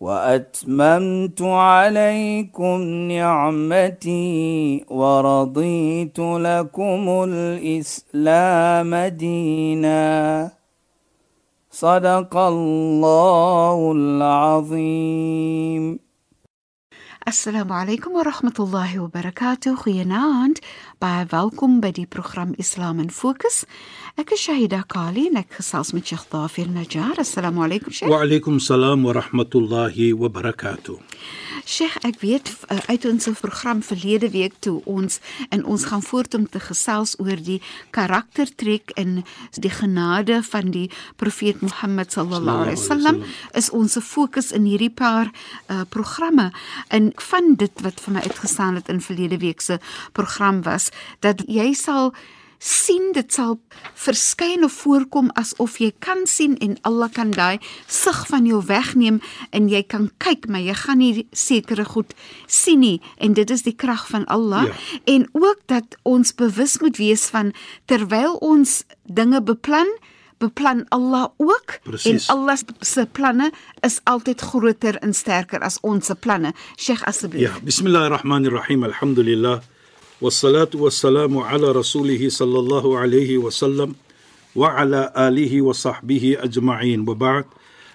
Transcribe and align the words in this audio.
وأتممت 0.00 1.42
عليكم 1.42 2.82
نعمتي 2.82 4.84
ورضيت 4.88 6.18
لكم 6.18 7.24
الإسلام 7.28 8.94
دينا. 8.94 10.50
صدق 11.70 12.36
الله 12.36 13.92
العظيم. 13.92 15.98
السلام 17.28 17.72
عليكم 17.72 18.12
ورحمة 18.12 18.54
الله 18.60 18.98
وبركاته. 18.98 19.76
خيانات 19.76 20.58
باي 21.02 21.26
فالكم 21.26 21.80
بدي 21.80 22.08
بروخرام 22.12 22.52
إسلام 22.60 23.06
فوكس 23.06 23.66
Ek 24.18 24.32
is 24.34 24.40
Shahida 24.42 24.80
Kali 24.90 25.28
en 25.28 25.36
ek 25.38 25.60
gesels 25.60 25.92
met 25.94 26.08
Sheikh 26.10 26.24
Dafir 26.32 26.66
Najjar. 26.66 27.20
Assalamu 27.22 27.62
alaykum 27.62 27.94
Sheikh. 27.94 28.10
Wa 28.10 28.24
alaykum 28.24 28.56
salaam 28.58 29.04
wa 29.06 29.12
rahmatullahi 29.14 30.08
wa 30.18 30.26
barakatuh. 30.26 30.96
Sheikh, 31.62 32.00
ek 32.02 32.16
weet 32.24 32.48
uit 32.90 33.04
ons 33.06 33.28
program 33.38 33.78
verlede 33.86 34.26
week 34.34 34.56
toe 34.64 34.80
ons 34.90 35.20
en 35.54 35.62
ons 35.62 35.84
gaan 35.86 36.02
voort 36.02 36.34
om 36.34 36.48
te 36.50 36.58
gesels 36.64 37.12
oor 37.22 37.38
die 37.38 37.60
karaktertrek 37.94 38.90
en 38.98 39.20
die 39.54 39.70
genade 39.70 40.40
van 40.48 40.72
die 40.74 40.88
profeet 41.22 41.62
Mohammed 41.62 42.16
sallallahu 42.16 42.64
alaihi 42.64 42.80
wasallam 42.80 43.20
is 43.60 43.68
ons 43.70 43.94
fokus 44.02 44.50
in 44.50 44.66
hierdie 44.66 44.90
paar 44.90 45.30
uh, 45.30 45.84
programme 45.94 46.48
en 46.90 47.12
van 47.30 47.54
dit 47.54 47.86
wat 47.86 48.02
vir 48.02 48.18
my 48.18 48.26
uitgestaan 48.26 48.82
het 48.82 48.90
in 48.90 48.98
verlede 48.98 49.38
week 49.38 49.62
se 49.62 49.78
program 50.18 50.64
was 50.66 50.90
dat 51.22 51.46
jy 51.46 51.70
sal 51.78 52.10
sien 52.58 53.12
dit 53.14 53.32
sal 53.32 53.58
verskyn 53.94 54.64
of 54.66 54.74
voorkom 54.82 55.30
asof 55.38 55.78
jy 55.82 55.92
kan 56.02 56.26
sien 56.26 56.56
en 56.64 56.76
Allah 56.88 57.10
kan 57.14 57.30
daai 57.30 57.58
sig 57.86 58.18
van 58.30 58.46
jou 58.46 58.60
wegneem 58.66 59.20
en 59.54 59.70
jy 59.70 59.82
kan 59.86 60.10
kyk 60.18 60.48
maar 60.50 60.64
jy 60.66 60.74
gaan 60.74 60.98
nie 60.98 61.26
sekere 61.32 61.86
goed 61.86 62.14
sien 62.46 62.82
nie 62.82 62.98
en 63.22 63.38
dit 63.38 63.50
is 63.50 63.62
die 63.62 63.76
krag 63.76 64.08
van 64.10 64.26
Allah 64.26 64.66
ja. 64.66 64.74
en 65.14 65.28
ook 65.32 65.62
dat 65.70 65.96
ons 66.02 66.34
bewus 66.34 66.78
moet 66.82 66.98
wees 66.98 67.28
van 67.30 67.54
terwyl 67.86 68.38
ons 68.42 68.82
dinge 69.06 69.42
beplan 69.42 69.90
beplan 70.38 70.84
Allah 70.88 71.28
ook 71.36 71.78
Precies. 71.82 72.26
en 72.26 72.34
Allah 72.34 72.58
se 72.80 73.06
planne 73.12 73.50
is 73.80 74.00
altyd 74.04 74.40
groter 74.40 74.98
en 75.02 75.14
sterker 75.14 75.60
as 75.60 75.80
ons 75.82 76.06
se 76.06 76.14
planne. 76.14 76.52
Sheikh 76.76 77.02
asseblief. 77.10 77.42
Ja, 77.42 77.58
bismillahirrahmanirrahim. 77.62 78.84
Alhamdulillah. 78.84 79.58
Wassalatu 79.58 79.58
wassalamu 79.58 79.77
sallallahu 82.34 82.98
alayhi 82.98 83.38
wa 83.38 83.50
sallam 83.54 83.94
wa 84.54 84.74
ala 84.74 85.14
alihi 85.14 85.60
wa 85.62 85.70
sahbihi 85.70 86.42
ajma'in. 86.42 87.06
Wa 87.06 87.14
ba'd. 87.14 87.46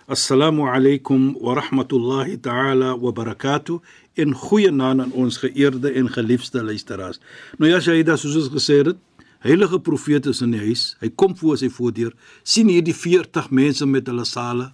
Assalamu 0.07 0.63
alaykum 0.63 1.35
wa 1.35 1.55
rahmatullahi 1.59 2.39
ta'ala 2.39 2.95
wa 2.95 3.11
barakatuh. 3.11 3.81
In 4.15 4.31
goeie 4.31 4.71
naam 4.71 5.01
aan 5.03 5.11
ons 5.11 5.35
geëerde 5.43 5.91
en 5.99 6.07
geliefde 6.07 6.63
luisteraars. 6.63 7.19
Nou 7.59 7.67
ja, 7.67 7.81
Shaida, 7.83 8.15
soos 8.15 8.37
ons 8.39 8.47
gesê 8.55 8.79
het, 8.87 8.95
heilige 9.43 9.81
profeet 9.83 10.23
is 10.31 10.39
in 10.39 10.55
die 10.55 10.61
huis. 10.63 10.93
Hy 11.03 11.09
kom 11.11 11.35
voor 11.35 11.59
sy 11.59 11.67
voordeur. 11.67 12.15
sien 12.43 12.71
hierdie 12.71 12.95
40 12.95 13.51
mense 13.51 13.83
met 13.85 14.07
hulle 14.07 14.23
sale. 14.23 14.69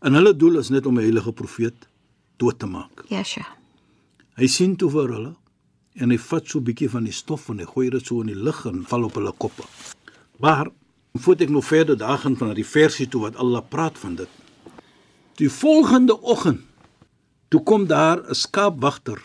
En 0.00 0.16
hulle 0.16 0.32
doel 0.32 0.56
is 0.64 0.72
net 0.72 0.86
om 0.86 0.96
'n 0.96 1.04
heilige 1.04 1.32
profeet 1.36 1.76
dood 2.40 2.58
te 2.58 2.66
maak. 2.66 3.04
Ja, 3.12 3.22
Sheikh. 3.22 3.52
Hy 4.40 4.46
sien 4.46 4.76
toe 4.76 4.88
vir 4.90 5.12
hulle 5.12 5.34
en 5.98 6.10
hy 6.10 6.18
vat 6.18 6.46
so 6.46 6.58
'n 6.58 6.64
bietjie 6.64 6.90
van 6.90 7.04
die 7.04 7.12
stof 7.12 7.48
en 7.48 7.58
hy 7.58 7.66
gooi 7.66 7.90
dit 7.90 8.06
so 8.06 8.20
in 8.20 8.30
die 8.32 8.42
lug 8.46 8.64
en 8.66 8.84
val 8.84 9.04
op 9.04 9.14
hulle 9.14 9.32
koppe. 9.32 9.64
Maar 10.38 10.70
voordat 11.14 11.48
ek 11.48 11.54
nog 11.54 11.64
verder 11.64 11.96
daar 11.96 12.18
gaan 12.18 12.36
van 12.36 12.54
die 12.54 12.66
versie 12.66 13.08
toe 13.08 13.20
wat 13.20 13.36
Allah 13.36 13.62
praat 13.68 13.98
van 13.98 14.14
dit. 14.14 14.28
Die 15.36 15.50
volgende 15.50 16.20
oggend 16.22 16.60
toe 17.48 17.62
kom 17.62 17.86
daar 17.86 18.18
'n 18.30 18.34
skaapwagter 18.34 19.20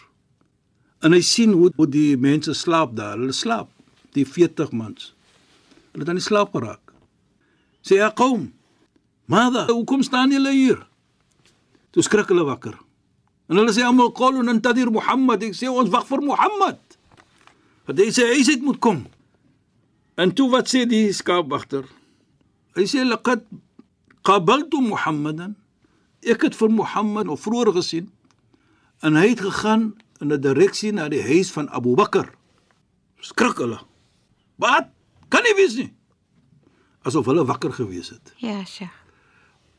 en 1.00 1.12
hy 1.12 1.22
sien 1.22 1.52
hoe, 1.52 1.72
hoe 1.76 1.88
die 1.88 2.18
mense 2.18 2.54
slaap 2.54 2.96
daar. 2.96 3.18
Hulle 3.18 3.36
slaap, 3.36 3.70
die 4.16 4.26
40 4.26 4.72
mans. 4.72 5.14
Hulle 5.92 6.06
het 6.06 6.10
aan 6.10 6.22
die 6.22 6.24
slaap 6.24 6.54
geraak. 6.54 6.94
Sê 7.84 8.00
ja, 8.00 8.10
kom. 8.10 8.54
Maar 9.26 9.68
hoekom 9.68 10.02
staan 10.04 10.32
julle 10.32 10.52
hier? 10.52 10.88
Toe 11.92 12.04
skrik 12.04 12.32
hulle 12.32 12.44
wakker. 12.48 12.78
En 13.54 13.60
hulle 13.62 13.74
sê 13.76 13.84
almal 13.86 14.10
qulun 14.18 14.50
antadir 14.50 14.90
Muhammad. 14.90 15.44
Ek 15.46 15.54
sê 15.54 15.70
ons 15.70 15.92
wag 15.94 16.08
vir 16.10 16.22
Muhammad. 16.26 16.80
Want 17.86 18.00
hy 18.02 18.08
sê 18.10 18.26
hy 18.32 18.42
sê 18.42 18.56
moet 18.66 18.80
kom. 18.82 19.04
En 20.18 20.34
toe 20.34 20.48
wat 20.50 20.72
sê 20.72 20.88
die 20.90 21.12
skaapwagter? 21.14 21.86
Hy 22.74 22.88
sê 22.90 23.04
laqad 23.06 23.46
qabaltu 24.26 24.82
Muhammadan. 24.82 25.54
Ek 26.26 26.48
het 26.48 26.58
vir 26.58 26.74
Muhammad 26.74 27.30
of 27.30 27.46
vroeër 27.46 27.76
gesien 27.78 28.10
en 29.06 29.20
hy 29.20 29.36
het 29.36 29.46
gegaan 29.46 29.92
in 30.24 30.34
'n 30.34 30.42
direksie 30.42 30.94
na 30.96 31.06
die 31.14 31.22
huis 31.22 31.54
van 31.54 31.70
Abu 31.70 31.94
Bakar. 31.94 32.34
Skrik 33.22 33.62
hulle. 33.62 33.86
Wat? 34.58 34.90
Kan 35.30 35.44
nie 35.44 35.54
wees 35.62 35.76
nie. 35.76 35.94
Asof 37.06 37.26
hulle 37.30 37.46
wakker 37.46 37.74
gewees 37.74 38.10
het. 38.10 38.34
Ja, 38.42 38.66
Sheikh. 38.66 39.03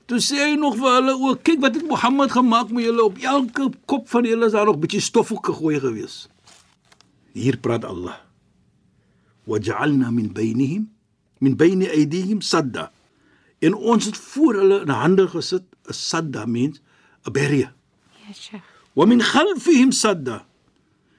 Toe 0.07 0.21
sê 0.21 0.37
hy 0.37 0.57
nog 0.61 0.77
vir 0.77 0.99
hulle 0.99 1.15
ook, 1.17 1.43
kyk 1.47 1.61
wat 1.65 1.79
het 1.79 1.87
Mohammed 1.89 2.33
gemaak 2.33 2.71
met 2.71 2.85
julle 2.85 3.05
op 3.05 3.19
elke 3.19 3.71
kop 3.89 4.09
van 4.09 4.27
julle 4.29 4.47
is 4.47 4.53
daar 4.53 4.69
nog 4.69 4.79
bietjie 4.83 5.01
stof 5.01 5.33
ook 5.33 5.47
gegooi 5.47 5.81
gewees. 5.81 6.27
Hier 7.33 7.57
praat 7.57 7.85
Allah. 7.89 8.19
Waj'alna 9.49 10.11
min 10.11 10.33
bainihim 10.33 10.91
min 11.45 11.57
baini 11.57 11.89
aydihim 11.89 12.41
sadda. 12.41 12.91
En 13.65 13.75
ons 13.75 14.05
het 14.05 14.17
voor 14.17 14.61
hulle 14.61 14.81
in 14.85 14.93
hande 14.93 15.29
gesit 15.29 15.65
'n 15.89 15.93
sadda 15.93 16.47
mens 16.47 16.81
'n 17.27 17.33
barrier. 17.33 17.73
Ja, 18.27 18.33
Sheikh. 18.33 18.65
Wa 18.95 19.05
min 19.07 19.21
khalfihim 19.21 19.93
sadda. 19.93 20.47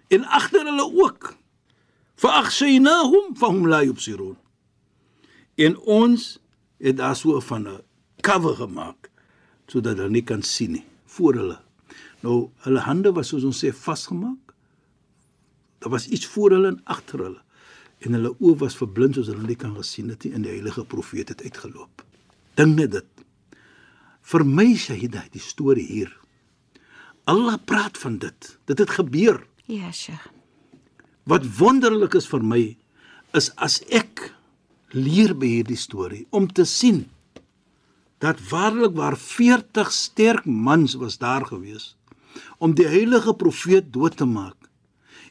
En 0.07 0.23
agter 0.23 0.65
hulle 0.65 0.85
ook. 1.03 1.35
Fa'akhshaynahum 2.15 3.35
fahum 3.35 3.67
la 3.67 3.83
yubsirun. 3.83 4.37
En 5.55 5.77
ons 5.79 6.39
het 6.77 6.97
daar 6.97 7.15
so 7.15 7.39
van 7.39 7.67
'n 7.67 7.81
cover 8.25 8.57
gemaak 8.57 9.09
sodat 9.69 9.99
hulle 9.99 10.13
nie 10.13 10.25
kan 10.25 10.43
sien 10.45 10.75
nie 10.77 10.85
voor 11.15 11.37
hulle. 11.39 11.57
Nou 12.25 12.49
hulle 12.65 12.81
hande 12.85 13.13
was 13.15 13.31
soos 13.31 13.45
ons 13.47 13.61
sê 13.63 13.71
vasgemaak. 13.73 14.53
Daar 15.81 15.93
was 15.93 16.07
iets 16.07 16.27
voor 16.33 16.57
hulle 16.57 16.73
en 16.73 16.81
agter 16.83 17.23
hulle 17.23 17.41
en 18.05 18.17
hulle 18.17 18.33
oë 18.35 18.59
was 18.61 18.77
verblind 18.77 19.17
soos 19.17 19.29
hulle 19.31 19.45
nie 19.47 19.57
kan 19.57 19.73
gesien 19.77 20.11
het 20.13 20.25
nie 20.25 20.33
en 20.35 20.45
die 20.45 20.53
heilige 20.53 20.85
profeet 20.89 21.31
het 21.33 21.41
uitgeloop. 21.45 22.03
Dink 22.59 22.77
net 22.77 22.93
dit. 22.97 23.25
Vir 24.25 24.45
my 24.45 24.67
Shahida 24.77 25.25
die 25.33 25.41
storie 25.41 25.85
hier. 25.85 26.11
Allah 27.29 27.57
praat 27.65 27.97
van 27.97 28.19
dit. 28.21 28.51
Dit 28.69 28.81
het 28.81 28.93
gebeur. 28.97 29.39
Ja, 29.65 29.91
Sheikh. 29.91 30.27
Wat 31.25 31.45
wonderlik 31.57 32.13
is 32.17 32.27
vir 32.29 32.43
my 32.45 32.63
is 33.37 33.49
as 33.57 33.79
ek 33.89 34.29
leer 34.93 35.33
by 35.37 35.49
hierdie 35.57 35.79
storie 35.79 36.25
om 36.29 36.45
te 36.47 36.65
sien 36.69 37.05
dat 38.23 38.39
waarlik 38.49 38.95
waar 38.95 39.17
40 39.17 39.91
sterk 39.91 40.45
mans 40.45 40.93
was 40.93 41.17
daar 41.17 41.45
gewees 41.45 41.95
om 42.57 42.73
die 42.75 42.87
heilige 42.87 43.33
profeet 43.33 43.93
dood 43.93 44.17
te 44.17 44.25
maak. 44.25 44.55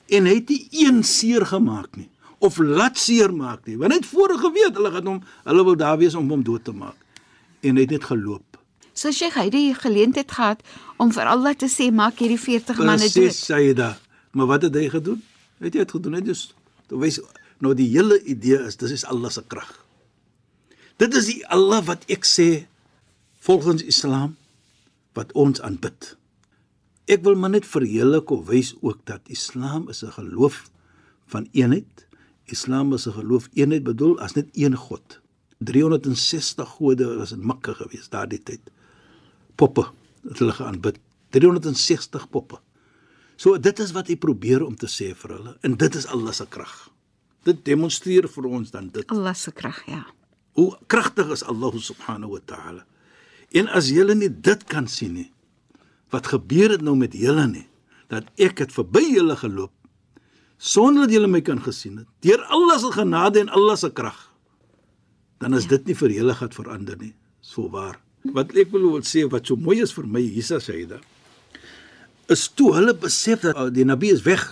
En 0.09 0.25
hy 0.29 0.35
het 0.39 0.49
nie 0.49 0.69
een 0.85 1.03
seer 1.05 1.47
gemaak 1.47 1.97
nie 1.97 2.11
of 2.45 2.59
laat 2.61 2.99
seer 3.01 3.33
maak 3.33 3.65
nie 3.67 3.77
want 3.81 3.93
hy 3.93 3.99
het 3.99 4.09
voorheen 4.09 4.41
geweet 4.43 4.77
hulle 4.77 4.91
gaan 4.93 5.07
hom 5.13 5.21
hulle 5.45 5.65
wil 5.65 5.77
daar 5.81 5.99
wees 6.01 6.17
om 6.19 6.29
hom 6.31 6.43
dood 6.45 6.65
te 6.65 6.73
maak. 6.73 6.97
En 7.65 7.77
hy 7.77 7.87
het 7.87 7.95
net 7.97 8.05
geloop. 8.05 8.59
So 8.95 9.11
Sheikh, 9.11 9.35
hy 9.35 9.49
het 9.49 9.55
die 9.55 9.75
geleentheid 9.75 10.31
gehad 10.31 10.61
om 11.03 11.11
vir 11.13 11.27
Allah 11.27 11.57
te 11.59 11.69
sê 11.73 11.89
maak 11.91 12.21
hierdie 12.23 12.39
40 12.39 12.79
manne 12.79 13.09
Presies, 13.09 13.41
dood. 13.41 13.41
sê 13.49 13.61
hy 13.63 13.73
da 13.75 13.95
maar 14.35 14.49
wat 14.51 14.67
het 14.67 14.75
hy 14.75 14.89
gedoen? 14.91 15.23
Het 15.63 15.77
hy 15.79 15.83
het 15.85 15.93
gedoen 15.95 16.19
hy 16.19 16.21
dus 16.27 16.49
toe 16.91 16.99
wys 17.01 17.21
nou 17.63 17.73
die 17.79 17.89
hele 17.95 18.19
idee 18.29 18.61
is 18.69 18.77
dis 18.77 18.93
is 18.99 19.05
Allah 19.09 19.31
se 19.33 19.43
krag. 19.49 19.71
Dit 21.01 21.15
is 21.17 21.27
die 21.31 21.41
Allah 21.51 21.81
wat 21.87 22.05
ek 22.13 22.27
sê 22.29 22.67
volgens 23.45 23.83
Islam 23.83 24.37
wat 25.13 25.33
ons 25.33 25.61
aanbid. 25.61 26.15
Ek 27.05 27.21
wil 27.27 27.37
maar 27.37 27.53
net 27.53 27.67
verheerlik 27.69 28.31
of 28.33 28.47
wys 28.49 28.73
ook 28.81 29.03
dat 29.05 29.29
Islam 29.29 29.89
is 29.93 30.01
'n 30.05 30.17
geloof 30.17 30.71
van 31.27 31.49
eenheid. 31.53 32.07
Islam 32.45 32.93
is 32.93 33.07
'n 33.07 33.13
geloof 33.13 33.49
eenheid 33.53 33.85
bedoel 33.85 34.19
as 34.21 34.33
net 34.33 34.49
een 34.53 34.77
God. 34.77 35.21
360 35.59 36.69
gode 36.69 37.17
was 37.17 37.33
in 37.33 37.47
Mekka 37.47 37.73
gewees 37.73 38.09
daardie 38.09 38.43
tyd. 38.43 38.61
Poppe 39.55 39.85
het 40.29 40.39
hulle 40.39 40.53
geaanbid. 40.53 40.99
360 41.31 42.29
poppe. 42.31 42.61
So 43.37 43.59
dit 43.59 43.79
is 43.79 43.93
wat 43.93 44.07
hy 44.07 44.17
probeer 44.17 44.65
om 44.65 44.77
te 44.77 44.87
sê 44.87 45.15
vir 45.15 45.31
hulle 45.31 45.57
en 45.61 45.77
dit 45.77 45.95
is 45.95 46.07
Allah 46.07 46.33
se 46.33 46.47
krag. 46.47 46.91
Dit 47.43 47.65
demonstreer 47.65 48.29
vir 48.29 48.45
ons 48.45 48.71
dan 48.71 48.89
dit. 48.89 49.11
Allah 49.11 49.35
se 49.35 49.53
krag, 49.53 49.87
ja. 49.87 50.07
Hoe 50.53 50.79
kragtig 50.87 51.31
is 51.31 51.43
Allah 51.43 51.73
subhanahu 51.79 52.31
wa 52.31 52.41
ta'ala. 52.45 52.87
En 53.55 53.71
as 53.71 53.89
julle 53.95 54.17
nie 54.19 54.31
dit 54.31 54.67
kan 54.71 54.89
sien 54.91 55.15
nie, 55.15 55.31
wat 56.11 56.31
gebeur 56.31 56.75
het 56.75 56.83
nou 56.83 56.97
met 56.99 57.15
julle 57.15 57.47
nie, 57.51 57.67
dat 58.11 58.27
ek 58.43 58.65
het 58.65 58.75
verby 58.75 59.05
julle 59.15 59.37
geloop 59.39 59.73
sonder 60.65 61.05
dat 61.05 61.13
julle 61.13 61.29
my 61.29 61.41
kan 61.45 61.59
gesien 61.61 61.99
het, 62.01 62.09
deur 62.25 62.41
Allah 62.55 62.79
se 62.81 62.89
genade 62.95 63.43
en 63.43 63.51
Allah 63.53 63.77
se 63.77 63.91
krag, 63.93 64.17
dan 65.43 65.57
is 65.59 65.67
ja. 65.67 65.75
dit 65.75 65.91
nie 65.91 65.97
vir 65.99 66.15
julle 66.15 66.37
gaan 66.39 66.55
verander 66.55 66.97
nie. 66.97 67.13
So 67.45 67.69
waar. 67.69 67.99
Wat 68.33 68.55
ek 68.57 68.71
wil 68.73 68.87
wil 68.95 69.05
sê 69.05 69.27
wat 69.29 69.51
so 69.51 69.59
mooi 69.61 69.83
is 69.85 69.93
vir 69.93 70.07
my 70.09 70.23
Isa 70.23 70.61
Saida, 70.63 71.03
is 72.33 72.47
toe 72.49 72.71
hulle 72.79 72.95
besef 72.97 73.43
dat 73.45 73.59
uh, 73.61 73.69
die 73.69 73.85
Nabi 73.85 74.15
is 74.15 74.25
weg 74.25 74.47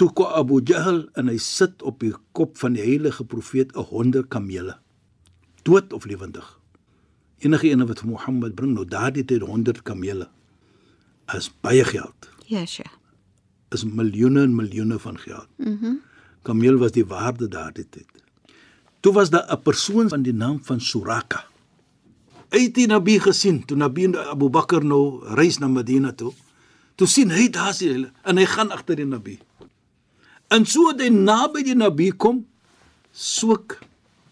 toe 0.00 0.08
kom 0.16 0.32
Abu 0.32 0.62
Jahl 0.64 1.04
en 1.20 1.28
hy 1.28 1.36
sit 1.42 1.82
op 1.84 2.00
die 2.00 2.14
kop 2.32 2.56
van 2.62 2.78
die 2.78 2.84
heilige 2.84 3.26
profeet 3.28 3.76
'n 3.76 3.84
100 3.90 4.30
kamele 4.32 4.78
dood 5.68 5.92
of 5.92 6.08
lewendig 6.08 6.48
enige 7.44 7.70
ene 7.72 7.86
wat 7.86 8.04
Mohammed 8.06 8.54
bring 8.54 8.74
nou 8.76 8.84
daardie 8.86 9.24
tyd 9.24 9.42
100 9.46 9.82
kamele 9.82 10.28
is 11.36 11.50
baie 11.64 11.84
geld. 11.84 12.30
Ja 12.46 12.64
sja. 12.66 12.88
Is 13.72 13.84
miljoene 13.84 14.42
en 14.46 14.54
miljoene 14.54 14.98
van 14.98 15.18
geld. 15.18 15.48
Mhm. 15.58 15.84
Mm 15.84 16.00
kameel 16.42 16.74
was 16.78 16.90
die 16.90 17.04
waarde 17.06 17.46
daardie 17.48 17.86
tyd. 17.86 18.08
Toe 19.00 19.12
was 19.12 19.30
daar 19.30 19.46
'n 19.50 19.62
persoon 19.62 20.08
van 20.08 20.22
die 20.22 20.32
naam 20.32 20.58
van 20.64 20.80
Suraka. 20.80 21.44
Uit 22.48 22.74
die 22.74 22.86
Nabi 22.86 23.18
gesien 23.18 23.64
toe 23.64 23.76
Nabi 23.76 24.16
Abu 24.16 24.48
Bakr 24.48 24.84
nou 24.84 25.24
reis 25.34 25.58
na 25.58 25.68
Medina 25.68 26.12
toe. 26.12 26.32
Toe 26.94 27.06
sien 27.06 27.30
hy 27.30 27.48
daar 27.50 27.74
sien 27.74 28.10
en 28.22 28.36
hy 28.36 28.44
gaan 28.44 28.70
agter 28.70 28.96
die 28.96 29.06
Nabi. 29.06 29.38
En 30.48 30.66
so 30.66 30.92
hy 30.96 31.08
naby 31.08 31.62
die 31.62 31.74
Nabi 31.74 32.10
kom, 32.10 32.46
soek 33.12 33.78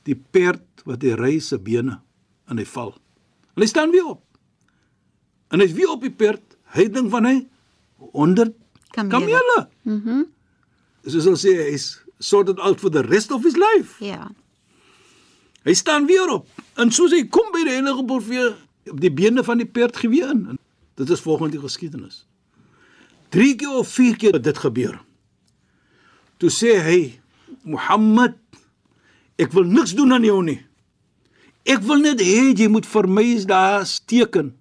die 0.02 0.14
perd 0.14 0.84
wat 0.84 1.02
hy 1.02 1.14
ry 1.14 1.38
se 1.38 1.58
bene 1.58 2.00
en 2.48 2.58
hy 2.58 2.64
val. 2.64 2.99
En 3.60 3.66
hy 3.66 3.68
staan 3.68 3.90
weer 3.90 4.06
op. 4.06 4.22
En 5.52 5.60
hy's 5.60 5.72
weer 5.76 5.90
op 5.92 6.00
die 6.00 6.10
perd. 6.10 6.56
Hy 6.72 6.86
dink 6.88 7.10
van 7.12 7.26
hy 7.28 7.34
100 8.16 8.54
kamele. 8.96 9.68
Mhm. 9.82 9.98
Mm 10.00 10.28
Soos 11.04 11.24
hulle 11.24 11.40
sê 11.40 11.52
hy's 11.70 11.84
sorted 12.20 12.58
out 12.60 12.80
for 12.80 12.92
the 12.92 13.02
rest 13.02 13.30
of 13.32 13.44
his 13.44 13.56
life. 13.56 14.04
Ja. 14.04 14.30
Hy 15.64 15.74
staan 15.74 16.06
weer 16.08 16.28
op. 16.28 16.48
En 16.76 16.92
soos 16.92 17.12
hy 17.12 17.22
kom 17.28 17.48
by 17.52 17.62
die 17.64 17.72
heilige 17.72 18.04
profeet 18.04 18.56
op 18.92 19.00
die 19.00 19.12
bene 19.12 19.44
van 19.44 19.60
die 19.60 19.68
perd 19.68 19.96
geweë 19.96 20.28
in. 20.32 20.58
Dit 21.00 21.12
is 21.12 21.24
volgens 21.24 21.52
die 21.52 21.60
geskiedenis. 21.60 22.24
3 23.32 23.54
keer 23.60 23.76
of 23.80 23.88
4 23.92 24.16
keer 24.16 24.36
het 24.36 24.44
dit 24.44 24.60
gebeur. 24.60 25.00
Toe 26.40 26.52
sê 26.52 26.76
hy: 26.84 27.00
"Mohammed, 27.64 28.36
ek 29.36 29.52
wil 29.52 29.64
niks 29.64 29.96
doen 29.96 30.12
aan 30.12 30.24
jou 30.24 30.42
nie. 30.44 30.60
Ek 31.68 31.82
wil 31.84 32.02
net 32.04 32.22
hê 32.24 32.52
jy 32.56 32.68
moet 32.72 32.86
vir 32.88 33.06
my 33.08 33.26
daar 33.48 33.84
teken 34.06 34.54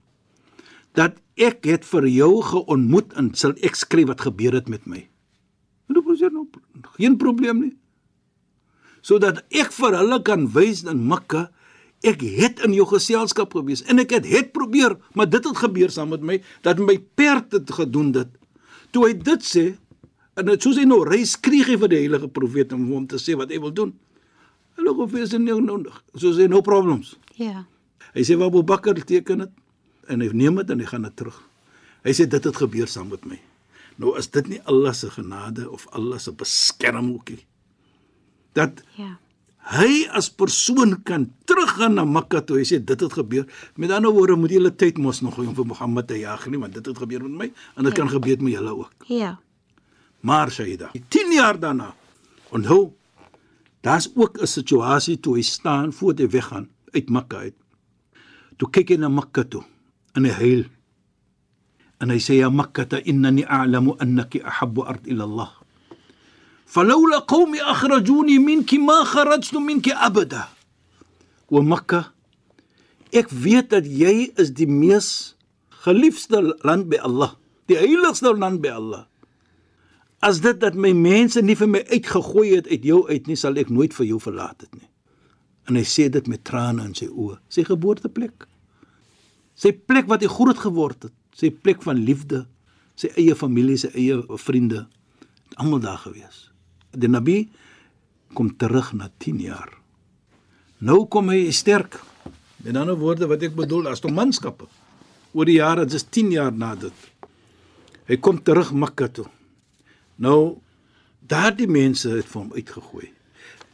dat 0.97 1.19
ek 1.39 1.63
het 1.69 1.85
vir 1.87 2.07
jou 2.11 2.41
geontmoet 2.43 3.13
en 3.15 3.31
sal 3.33 3.55
ek 3.63 3.77
skryf 3.79 4.09
wat 4.11 4.25
gebeur 4.27 4.53
het 4.53 4.69
met 4.69 4.85
my." 4.87 5.07
En 5.87 5.95
nou 5.95 6.03
presies 6.03 6.33
nou 6.33 6.47
geen 6.97 7.17
probleem 7.17 7.61
nie. 7.61 7.75
Sodat 9.01 9.45
ek 9.49 9.71
vir 9.71 9.95
hulle 9.95 10.21
kan 10.23 10.47
wys 10.47 10.83
in 10.83 11.07
Mekka 11.07 11.49
ek 12.03 12.21
het 12.21 12.59
in 12.63 12.73
jou 12.73 12.85
geselskap 12.87 13.53
gewees 13.53 13.83
en 13.87 13.99
ek 13.99 14.11
het 14.11 14.25
het 14.25 14.51
probeer, 14.53 14.97
maar 15.15 15.27
dit 15.27 15.43
het 15.43 15.57
gebeur 15.57 15.91
saam 15.91 16.09
met 16.09 16.21
my 16.21 16.41
dat 16.63 16.79
my 16.79 16.97
perd 17.15 17.51
het 17.51 17.71
gedoen 17.71 18.11
dit. 18.11 18.27
Toe 18.91 19.07
hy 19.07 19.13
dit 19.13 19.43
sê, 19.43 19.77
En 20.39 20.47
dit 20.47 20.63
soos 20.63 20.77
hy 20.79 20.85
nou 20.87 21.01
ry 21.03 21.19
skreeg 21.27 21.73
hy 21.73 21.75
vir 21.81 21.91
die 21.91 22.03
heilige 22.05 22.29
profeet 22.31 22.71
om 22.75 22.85
hom 22.93 23.07
te 23.11 23.19
sê 23.19 23.35
wat 23.39 23.51
hy 23.51 23.59
wil 23.59 23.73
doen. 23.75 23.91
Hulle 24.79 24.95
gefees 24.95 25.35
en 25.35 25.43
nou 25.43 25.59
nodig. 25.63 25.99
Soos 26.15 26.39
hy 26.39 26.47
no 26.51 26.63
problems. 26.65 27.17
Ja. 27.35 27.65
Hy 28.15 28.25
sê 28.25 28.39
Abu 28.39 28.63
Bakr 28.63 28.97
teken 29.03 29.45
dit 29.45 29.55
en 30.09 30.23
hy 30.23 30.31
neem 30.33 30.61
dit 30.61 30.71
en 30.73 30.81
hy 30.81 30.87
gaan 30.89 31.05
dit 31.05 31.15
terug. 31.19 31.37
Hy 32.07 32.15
sê 32.15 32.25
dit 32.31 32.45
het 32.47 32.59
gebeur 32.63 32.87
saam 32.89 33.11
met 33.11 33.25
my. 33.27 33.39
Nou 33.99 34.15
is 34.17 34.31
dit 34.31 34.47
nie 34.47 34.61
Allah 34.71 34.95
se 34.95 35.11
genade 35.11 35.67
of 35.69 35.85
Allah 35.91 36.19
se 36.19 36.31
beskermingkie. 36.31 37.43
Dat 38.57 38.83
Ja. 38.97 39.17
Hy 39.69 40.07
as 40.17 40.31
persoon 40.33 40.95
kan 41.05 41.27
teruggaan 41.45 41.99
na 41.99 42.05
Mekka 42.07 42.41
toe. 42.41 42.57
Hy 42.57 42.65
sê 42.65 42.79
dit 42.81 43.01
het 43.03 43.13
gebeur. 43.13 43.45
Met 43.77 43.91
ander 43.93 44.09
woorde 44.15 44.37
moet 44.39 44.49
jy 44.49 44.57
hulle 44.57 44.71
tyd 44.73 44.97
mos 44.97 45.19
nog 45.21 45.37
om 45.37 45.51
vir 45.53 45.67
Mohammed 45.69 46.07
te 46.09 46.17
jag 46.17 46.47
nie, 46.49 46.57
want 46.57 46.73
dit 46.73 46.85
het 46.85 46.97
gebeur 46.97 47.21
met 47.27 47.35
my 47.37 47.47
en 47.75 47.85
dit 47.85 47.93
ja. 47.93 47.97
kan 47.99 48.09
gebeur 48.09 48.41
met 48.41 48.55
julle 48.55 48.73
ook. 48.73 49.05
Ja. 49.11 49.35
Maar 50.25 50.49
Shaida, 50.51 50.89
10 50.91 51.31
jaar 51.35 51.59
daarna, 51.59 51.93
onthou, 52.49 52.95
daar's 53.82 54.10
ook 54.14 54.40
'n 54.40 54.46
situasie 54.46 55.20
toe 55.20 55.36
hy 55.36 55.42
staan 55.42 55.92
voor 55.92 56.14
hy 56.16 56.28
weggaan 56.28 56.68
uit 56.94 57.10
Mekka 57.10 57.36
uit. 57.36 57.56
Toe 58.56 58.70
kyk 58.70 58.88
hy 58.88 58.96
na 58.96 59.08
Mekka 59.08 59.44
toe 59.44 59.64
en 60.14 60.24
hy 60.24 60.30
huil. 60.30 60.64
En 62.00 62.10
hy 62.10 62.18
sê 62.18 62.34
ja 62.38 62.50
Mekka, 62.50 63.00
innani 63.04 63.44
a'lamu 63.44 63.94
annaki 63.98 64.42
ahabbu 64.42 64.82
ard 64.82 65.06
ila 65.06 65.24
Allah. 65.24 65.64
فلولا 66.74 67.18
قومي 67.18 67.62
اخرجوني 67.62 68.38
منك 68.38 68.74
ما 68.74 69.04
خرجت 69.04 69.54
منك 69.56 69.88
ابدا 69.88 70.44
ومكه 71.50 72.04
ek 73.14 73.30
weet 73.30 73.70
dat 73.70 73.86
jy 73.86 74.34
is 74.34 74.50
die 74.58 74.66
mees 74.66 75.38
geliefde 75.86 76.40
land 76.66 76.90
by 76.90 76.98
Allah 76.98 77.36
die 77.70 77.78
heiligste 77.78 78.32
land 78.34 78.58
by 78.64 78.74
Allah 78.74 79.04
As 80.19 80.41
dit 80.43 80.57
dat 80.59 80.75
my 80.75 80.91
mense 80.95 81.41
nie 81.41 81.55
vir 81.55 81.69
my 81.71 81.81
uitgegooi 81.87 82.49
het 82.57 82.67
uit 82.67 82.83
jou 82.83 83.05
uit 83.07 83.27
nie, 83.29 83.37
sal 83.39 83.55
ek 83.61 83.71
nooit 83.71 83.93
vir 83.95 84.09
jou 84.09 84.19
verlaat 84.19 84.65
het 84.65 84.73
nie. 84.75 84.89
En 85.71 85.77
hy 85.79 85.85
sê 85.87 86.09
dit 86.11 86.27
met 86.27 86.43
trane 86.43 86.83
in 86.89 86.95
sy 86.97 87.07
oë. 87.07 87.37
Sy 87.47 87.63
geboorteplek. 87.67 88.47
Sy 89.59 89.71
plek 89.71 90.09
wat 90.11 90.23
hy 90.23 90.31
groot 90.31 90.59
geword 90.59 91.07
het, 91.07 91.15
sy 91.35 91.51
plek 91.51 91.83
van 91.85 91.99
liefde, 92.03 92.43
sy 92.99 93.11
eie 93.19 93.35
familie, 93.35 93.77
sy 93.79 93.91
eie 93.95 94.19
vriende, 94.43 94.85
almal 95.55 95.83
daar 95.83 95.99
gewees. 96.03 96.49
Die 96.91 97.11
Nabi 97.11 97.41
kom 98.35 98.51
terug 98.59 98.91
na 98.97 99.09
10 99.23 99.39
jaar. 99.43 99.71
Nou 100.83 101.05
kom 101.11 101.31
hy 101.31 101.49
sterk. 101.55 101.99
Met 102.63 102.75
ander 102.75 102.97
woorde 102.99 103.27
wat 103.27 103.43
ek 103.43 103.55
bedoel 103.55 103.87
as 103.91 104.03
toe 104.03 104.11
manskappe 104.11 104.67
oor 105.31 105.47
die 105.47 105.59
jare, 105.59 105.85
dit 105.85 105.95
is 105.99 106.07
10 106.09 106.31
jaar 106.33 106.55
na 106.55 106.73
dit. 106.75 107.03
Hy 108.09 108.17
kom 108.17 108.39
terug 108.43 108.73
Mekka 108.73 109.07
toe. 109.13 109.27
Nou 110.19 110.59
daardie 111.29 111.67
mense 111.69 112.09
het 112.11 112.27
vir 112.27 112.41
hom 112.41 112.53
uitgegooi. 112.53 113.09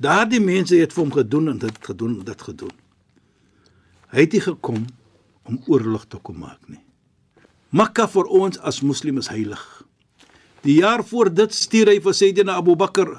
Daardie 0.02 0.42
mense 0.44 0.78
het 0.78 0.94
vir 0.94 1.04
hom 1.04 1.14
gedoen 1.16 1.54
en 1.54 1.62
dit 1.62 1.78
gedoen 1.88 2.20
en 2.20 2.26
dit 2.28 2.42
gedoen. 2.48 2.74
Hy 4.14 4.26
het 4.26 4.36
nie 4.36 4.44
gekom 4.44 4.86
om 5.50 5.62
oorlog 5.68 6.06
te 6.08 6.20
kom 6.22 6.38
maak 6.44 6.62
nie. 6.70 6.82
Mekka 7.76 8.06
vir 8.12 8.30
ons 8.30 8.60
as 8.62 8.84
moslems 8.86 9.26
is 9.26 9.32
heilig. 9.34 9.64
Die 10.66 10.80
jaar 10.82 11.04
voor 11.06 11.32
dit 11.34 11.54
stuur 11.54 11.92
hy 11.92 11.98
vir 12.02 12.16
Sayyidina 12.18 12.58
Abu 12.62 12.76
Bakr 12.78 13.18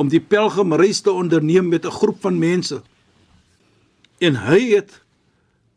om 0.00 0.10
die 0.10 0.20
pelgrimreis 0.20 1.00
te 1.04 1.12
onderneem 1.12 1.68
met 1.68 1.86
'n 1.86 1.96
groep 1.96 2.20
van 2.20 2.38
mense. 2.38 2.82
En 4.20 4.36
hy 4.36 4.74
het 4.74 5.00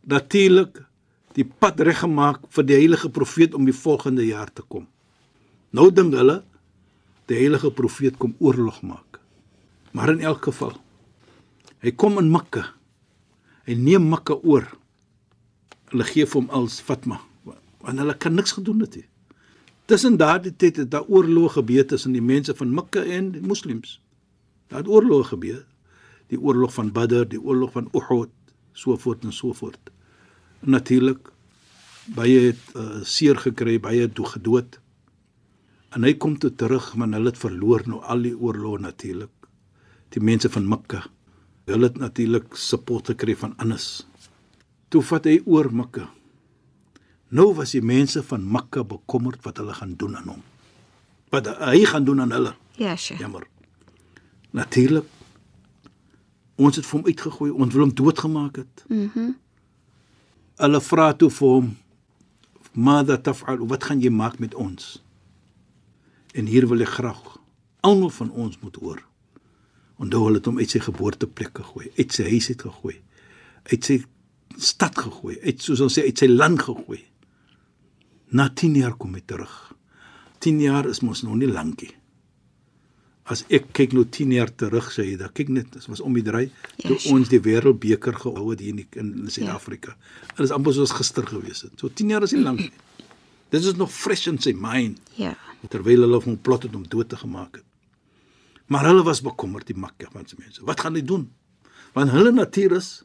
natuurlik 0.02 0.84
die 1.34 1.46
pad 1.46 1.80
reggemaak 1.80 2.40
vir 2.50 2.64
die 2.66 2.76
heilige 2.76 3.10
profeet 3.10 3.54
om 3.54 3.66
die 3.66 3.74
volgende 3.74 4.26
jaar 4.26 4.54
te 4.54 4.62
kom. 4.62 4.88
Nou 5.70 5.92
dink 5.92 6.14
hulle 6.14 6.44
die 7.28 7.38
heilige 7.38 7.72
profeet 7.72 8.18
kom 8.18 8.36
oorlog 8.40 8.82
maak. 8.82 9.20
Maar 9.92 10.16
in 10.16 10.26
elk 10.26 10.48
geval 10.50 10.76
hy 11.84 11.92
kom 11.94 12.18
in 12.18 12.32
Mekka. 12.32 12.64
Hy 13.68 13.76
neem 13.78 14.10
Mekka 14.10 14.40
oor. 14.44 14.66
Hulle 15.92 16.06
gee 16.08 16.26
vir 16.26 16.42
hom 16.42 16.50
als 16.56 16.82
Fatma 16.82 17.22
want 17.88 18.02
hulle 18.02 18.18
kan 18.20 18.36
niks 18.36 18.52
gedoen 18.58 18.84
het 18.84 18.96
nie. 19.00 19.06
Tussen 19.88 20.18
daardie 20.20 20.52
tyd 20.60 20.82
het 20.82 20.92
daar 20.92 21.08
oorlog 21.08 21.54
gebeur 21.56 21.86
tussen 21.88 22.12
die 22.12 22.22
mense 22.22 22.56
van 22.56 22.74
Mekka 22.76 23.04
en 23.04 23.32
die 23.32 23.42
moslems. 23.42 24.00
Daar 24.68 24.84
het 24.84 24.92
oorlog 24.92 25.30
gebeur. 25.32 25.64
Die 26.28 26.40
oorlog 26.40 26.74
van 26.76 26.92
Badr, 26.92 27.24
die 27.32 27.40
oorlog 27.40 27.72
van 27.72 27.88
Uhud, 27.96 28.34
so 28.76 28.98
voort 29.00 29.24
en 29.24 29.32
so 29.32 29.54
voort. 29.56 29.92
Natuurlik 30.60 31.32
baie 32.16 32.50
het 32.50 32.76
uh, 32.76 33.00
seer 33.08 33.40
gekry, 33.40 33.78
baie 33.80 34.04
het 34.04 34.20
gedood. 34.20 34.80
En 35.96 36.04
hy 36.04 36.14
kom 36.20 36.36
toe 36.40 36.52
terug, 36.56 36.92
maar 36.96 37.12
hulle 37.16 37.32
het 37.32 37.40
verloor 37.40 37.86
nou 37.88 38.02
al 38.04 38.26
die 38.28 38.36
oorloë 38.36 38.84
natuurlik. 38.84 39.32
Die 40.16 40.24
mense 40.24 40.50
van 40.52 40.68
Mekka, 40.68 41.04
hulle 41.68 41.90
het 41.90 41.98
natuurlik 42.00 42.56
support 42.60 43.12
gekry 43.12 43.36
van 43.40 43.56
anders. 43.64 44.06
Toe 44.92 45.02
vat 45.04 45.28
hy 45.28 45.40
oor 45.46 45.72
Mekka. 45.72 46.08
Nou 47.36 47.50
was 47.56 47.74
die 47.76 47.84
mense 47.84 48.24
van 48.24 48.46
Mekka 48.52 48.84
bekommerd 48.88 49.44
wat 49.48 49.60
hulle 49.60 49.76
gaan 49.76 49.96
doen 50.00 50.16
aan 50.20 50.32
hom. 50.36 50.44
Wat 51.32 51.50
hy 51.60 51.84
gaan 51.88 52.08
doen 52.08 52.24
aan 52.24 52.32
hulle. 52.36 52.54
Ja, 52.80 52.96
sye. 52.96 53.18
Jammer. 53.20 53.48
Natuurlik. 54.56 55.08
Ons 56.58 56.80
het 56.80 56.88
vir 56.88 56.98
hom 56.98 57.10
uitgegooi, 57.10 57.52
ons 57.52 57.74
wil 57.76 57.84
hom 57.86 57.94
doodgemaak 57.96 58.64
het. 58.64 58.88
Mhm. 58.88 59.12
Mm 59.16 59.36
hulle 60.58 60.80
vra 60.82 61.12
toe 61.14 61.30
vir 61.30 61.48
hom: 61.48 61.68
"Mada 62.74 63.18
taf'al? 63.18 63.60
Wat 63.70 63.84
gaan 63.84 64.00
jy 64.02 64.10
maak 64.10 64.40
met 64.40 64.56
ons?" 64.56 65.04
En 66.38 66.46
hier 66.50 66.68
wil 66.70 66.84
ek 66.86 66.94
graag 67.00 67.22
almal 67.88 68.12
van 68.14 68.32
ons 68.32 68.60
moet 68.62 68.76
hoor. 68.82 69.02
Onthou 69.98 70.24
hulle 70.28 70.38
het 70.42 70.48
hom 70.50 70.60
uit 70.62 70.70
sy 70.70 70.82
geboorteplek 70.84 71.58
gegooi, 71.64 71.88
uit 71.98 72.14
sy 72.14 72.28
huis 72.30 72.50
uit 72.54 72.62
gegooi, 72.68 72.96
uit 73.72 73.88
sy 73.88 73.98
stad 74.62 74.98
gegooi, 74.98 75.38
uit 75.44 75.62
soos 75.64 75.82
ons 75.86 75.96
sê 75.98 76.04
uit 76.06 76.22
sy 76.22 76.28
land 76.30 76.62
gegooi. 76.62 77.00
Na 78.38 78.50
10 78.50 78.76
jaar 78.82 78.98
kom 79.00 79.16
hy 79.18 79.24
terug. 79.26 79.54
10 80.44 80.60
jaar 80.62 80.90
is 80.90 81.02
mos 81.02 81.24
nog 81.26 81.40
nie 81.40 81.50
lankie. 81.50 81.94
As 83.28 83.42
ek 83.52 83.72
kyk 83.76 83.96
nou 83.98 84.06
10 84.06 84.36
jaar 84.38 84.52
terug 84.56 84.92
sê 84.94 85.04
jy, 85.10 85.16
dan 85.20 85.34
kyk 85.36 85.50
net, 85.52 85.72
dit 85.74 85.88
was 85.92 86.04
om 86.04 86.14
die 86.16 86.24
draai 86.24 86.46
Ja, 86.48 86.90
toe 86.92 87.00
sure. 87.00 87.16
ons 87.18 87.32
die 87.32 87.42
wêreldbeker 87.44 88.16
gehou 88.22 88.52
het 88.52 88.62
hier 88.64 88.78
in 88.78 88.86
in 89.02 89.32
Suid-Afrika. 89.34 89.98
Dit 90.36 90.46
is 90.46 90.54
amper 90.56 90.76
soos 90.78 90.94
gister 90.96 91.26
gewees 91.28 91.66
het. 91.66 91.74
So 91.82 91.90
10 91.90 92.14
jaar 92.14 92.24
is 92.28 92.36
nie 92.38 92.44
lank 92.46 92.62
nie. 92.62 92.72
Dit 93.50 93.64
is 93.64 93.76
nog 93.80 93.92
fresh 93.94 94.28
in 94.28 94.40
sy 94.44 94.54
mind 94.54 95.00
Ja. 95.16 95.36
terwyl 95.70 96.02
hulle 96.06 96.20
hom 96.24 96.38
plot 96.42 96.64
het 96.64 96.76
om 96.76 96.84
dood 96.88 97.10
te 97.10 97.18
gemaak 97.18 97.56
het. 97.56 97.64
Maar 98.68 98.86
hulle 98.86 99.04
was 99.04 99.22
bekommerd 99.22 99.68
die 99.68 99.76
Makka 99.76 100.08
van 100.12 100.28
se 100.28 100.36
mense. 100.40 100.64
Wat 100.66 100.80
gaan 100.80 100.94
hulle 100.94 101.06
doen? 101.06 101.32
Want 101.94 102.12
hulle 102.12 102.32
natuur 102.32 102.76
is 102.78 103.04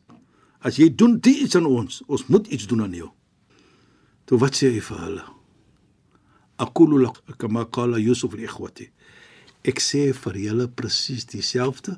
as 0.62 0.76
jy 0.78 0.88
doen 0.94 1.18
iets 1.22 1.56
aan 1.58 1.66
ons, 1.66 2.02
ons 2.06 2.26
moet 2.26 2.46
iets 2.46 2.66
doen 2.66 2.82
aan 2.82 2.92
jou. 2.94 3.08
Toe 4.24 4.38
wat 4.38 4.54
sê 4.54 4.70
hy 4.70 4.80
vir 4.80 4.98
hulle? 4.98 5.24
Aqulu 6.62 7.00
lak 7.02 7.18
kama 7.38 7.64
qala 7.64 7.98
Yusuf 7.98 8.34
li 8.38 8.44
ikhwati. 8.46 8.90
Ek 9.66 9.80
sê 9.82 10.12
vir 10.14 10.38
julle 10.38 10.68
presies 10.68 11.26
dieselfde 11.26 11.96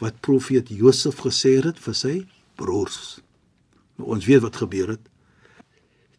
wat 0.00 0.20
profeet 0.20 0.68
Josef 0.72 1.22
gesê 1.24 1.58
het 1.64 1.78
vir 1.78 1.94
sy 1.96 2.14
broers. 2.60 3.20
Nou 3.96 4.12
ons 4.16 4.26
weet 4.28 4.42
wat 4.44 4.56
gebeur 4.60 4.94
het. 4.96 5.08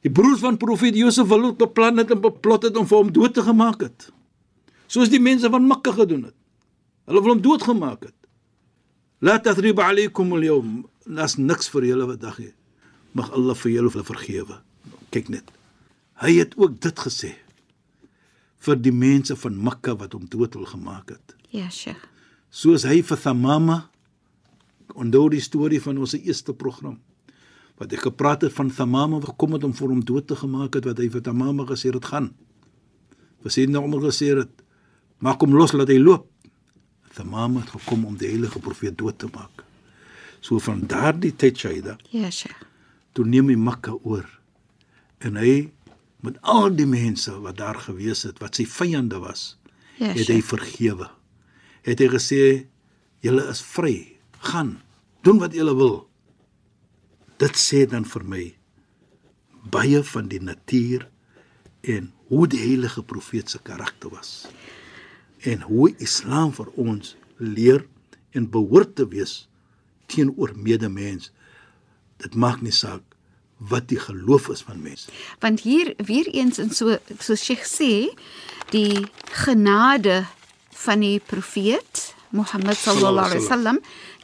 Die 0.03 0.11
broers 0.11 0.41
van 0.43 0.57
profeet 0.59 0.97
Josef 0.99 1.27
wil 1.31 1.45
ook 1.49 1.61
beplan 1.61 2.01
het 2.01 2.11
en 2.11 2.21
beplot 2.21 2.67
het 2.67 2.77
om 2.77 2.87
vir 2.87 2.97
hom 2.99 3.11
dood 3.15 3.33
te 3.33 3.43
gemaak 3.45 3.85
het. 3.85 4.09
Soos 4.91 5.11
die 5.11 5.21
mense 5.23 5.47
van 5.49 5.63
Mekka 5.67 5.93
gedoen 5.95 6.25
het. 6.27 6.35
Hulle 7.07 7.21
wil 7.23 7.35
hom 7.35 7.43
doodgemaak 7.43 8.09
het. 8.09 8.17
La 9.23 9.37
tadrib 9.39 9.79
alaykum 9.79 10.35
al-yawm. 10.35 10.81
Nas 11.07 11.37
niks 11.39 11.71
vir 11.71 11.87
julle 11.87 12.07
wat 12.11 12.19
dag 12.19 12.35
hier. 12.39 12.51
Mag 13.15 13.31
Allah 13.31 13.55
vir 13.55 13.71
julle 13.77 14.03
vergewe. 14.03 14.59
Kyk 15.15 15.31
net. 15.31 15.55
Hy 16.19 16.35
het 16.41 16.57
ook 16.59 16.75
dit 16.83 17.03
gesê 17.07 17.31
vir 18.63 18.79
die 18.79 18.95
mense 18.95 19.35
van 19.39 19.55
Mekka 19.59 19.95
wat 19.99 20.13
hom 20.15 20.27
dood 20.31 20.55
wil 20.55 20.67
gemaak 20.67 21.15
het. 21.15 21.35
Ja, 21.51 21.69
Sheikh. 21.71 22.03
Soos 22.51 22.83
hy 22.87 23.01
vir 23.03 23.19
Thamama 23.19 23.79
onthou 24.93 25.25
die 25.31 25.41
storie 25.43 25.81
van 25.81 25.97
ons 25.99 26.15
eerste 26.19 26.53
program 26.55 26.99
wat 27.81 27.93
ek 27.93 28.05
gepraat 28.07 28.41
het 28.45 28.53
van 28.53 28.69
Thamama 28.71 29.19
wat 29.23 29.35
kom 29.37 29.55
het 29.57 29.63
om 29.63 29.73
vir 29.73 29.87
hom 29.89 30.03
dood 30.05 30.27
te 30.29 30.35
gemaak 30.37 30.75
het 30.77 30.85
wat 30.85 30.99
hy 31.01 31.09
vir 31.09 31.23
Thamama 31.25 31.65
gesê 31.69 31.91
het 31.93 32.05
gaan. 32.05 32.31
Versien 33.43 33.71
nou 33.73 33.81
hom 33.85 33.95
gesê 34.03 34.31
het 34.37 34.61
maak 35.23 35.41
hom 35.41 35.55
los 35.57 35.73
laat 35.73 35.89
hy 35.91 35.97
loop. 36.01 36.27
Thamama 37.15 37.61
het 37.63 37.69
gekom 37.75 38.05
om 38.09 38.17
die 38.17 38.29
heilige 38.31 38.59
profeet 38.59 38.97
dood 38.97 39.17
te 39.21 39.29
maak. 39.33 39.63
So 40.43 40.59
van 40.59 40.81
daardie 40.89 41.31
tyd 41.35 41.57
Shaida 41.57 41.97
Ja, 42.11 42.29
Sheikh. 42.31 42.61
toe 43.13 43.25
neem 43.25 43.49
hy 43.49 43.55
Makka 43.55 43.93
oor 44.03 44.25
en 45.23 45.37
hy 45.39 45.69
met 46.25 46.35
al 46.41 46.71
die 46.75 46.87
mense 46.89 47.31
wat 47.43 47.57
daar 47.59 47.77
gewees 47.79 48.23
het 48.27 48.39
wat 48.41 48.55
sy 48.59 48.65
vyande 48.65 49.19
was 49.23 49.57
Ja, 50.01 50.09
het 50.17 50.27
hy 50.27 50.41
vergewe. 50.41 51.05
Het 51.85 51.99
hy 52.01 52.07
gesê 52.09 52.39
julle 53.21 53.43
is 53.51 53.61
vry. 53.61 54.17
Gaan, 54.41 54.81
doen 55.23 55.37
wat 55.39 55.53
julle 55.53 55.75
wil. 55.77 56.07
Dit 57.41 57.57
sê 57.57 57.85
dan 57.89 58.05
vir 58.05 58.23
my 58.23 58.43
baie 59.73 60.03
van 60.03 60.27
die 60.27 60.41
natuur 60.43 61.07
en 61.81 62.11
hoe 62.27 62.47
die 62.47 62.59
heilige 62.59 63.03
profeet 63.03 63.49
se 63.49 63.59
karakter 63.63 64.09
was. 64.09 64.47
En 65.43 65.61
hoe 65.61 65.91
Islam 65.97 66.53
vir 66.55 66.69
ons 66.79 67.15
leer 67.37 67.85
en 68.31 68.49
behoort 68.49 68.95
te 68.95 69.07
wees 69.07 69.47
teenoor 70.05 70.53
medemens. 70.55 71.31
Dit 72.21 72.35
maak 72.35 72.61
nie 72.61 72.75
saak 72.75 73.03
wat 73.57 73.87
die 73.87 73.99
geloof 73.99 74.49
is 74.51 74.63
van 74.65 74.81
mense. 74.81 75.11
Want 75.39 75.63
hier 75.63 75.93
weer 75.97 76.27
eens 76.27 76.59
in 76.59 76.71
so 76.71 76.97
so 77.19 77.35
Sheikh 77.35 77.63
sê, 77.67 78.09
die 78.71 79.05
genade 79.45 80.23
van 80.83 80.99
die 80.99 81.19
profeet 81.19 82.13
Mohammed 82.33 82.77
sallallahu 82.77 83.29
alaihi 83.29 83.43
wasallam 83.43 83.77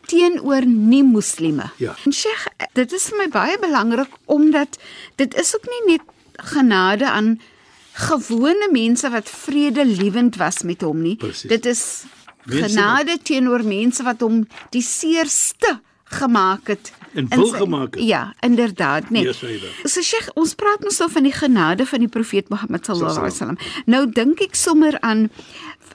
teenoor 0.09 0.65
nie 0.65 1.03
moslime. 1.05 1.69
Ja. 1.81 1.95
En 2.05 2.13
Sheikh, 2.15 2.47
dit 2.77 2.93
is 2.95 3.09
vir 3.11 3.21
my 3.23 3.29
baie 3.33 3.57
belangrik 3.61 4.13
omdat 4.25 4.79
dit 5.21 5.35
is 5.39 5.53
ook 5.55 5.67
nie 5.69 5.83
net 5.93 6.13
genade 6.51 7.09
aan 7.09 7.37
gewone 7.99 8.69
mense 8.71 9.09
wat 9.11 9.29
vredelewend 9.29 10.39
was 10.39 10.63
met 10.63 10.81
hom 10.81 11.01
nie. 11.03 11.17
Presies. 11.19 11.49
Dit 11.49 11.65
is 11.65 11.83
Mense 12.43 12.69
genade 12.69 13.19
teenoor 13.21 13.65
mense 13.67 14.03
wat 14.03 14.23
hom 14.23 14.45
die 14.73 14.81
seerste 14.85 15.79
gemaak 16.09 16.71
het 16.71 16.93
En 17.13 17.27
wil 17.27 17.47
gemaak 17.47 17.95
het. 17.95 18.03
Ja, 18.03 18.33
inderdaad, 18.39 19.09
nee. 19.09 19.23
Dit. 19.23 19.35
So 19.83 20.01
Sheikh, 20.01 20.29
ons 20.33 20.53
praat 20.53 20.83
mos 20.83 20.97
nou 20.97 21.09
van 21.11 21.25
die 21.25 21.33
genade 21.33 21.85
van 21.85 21.99
die 21.99 22.07
profeet 22.07 22.49
Mohammed 22.49 22.85
sallallahu 22.85 23.17
alaihi 23.17 23.33
wasallam. 23.33 23.57
Nou 23.85 24.03
dink 24.09 24.41
ek 24.45 24.55
sommer 24.55 24.99
aan 24.99 25.29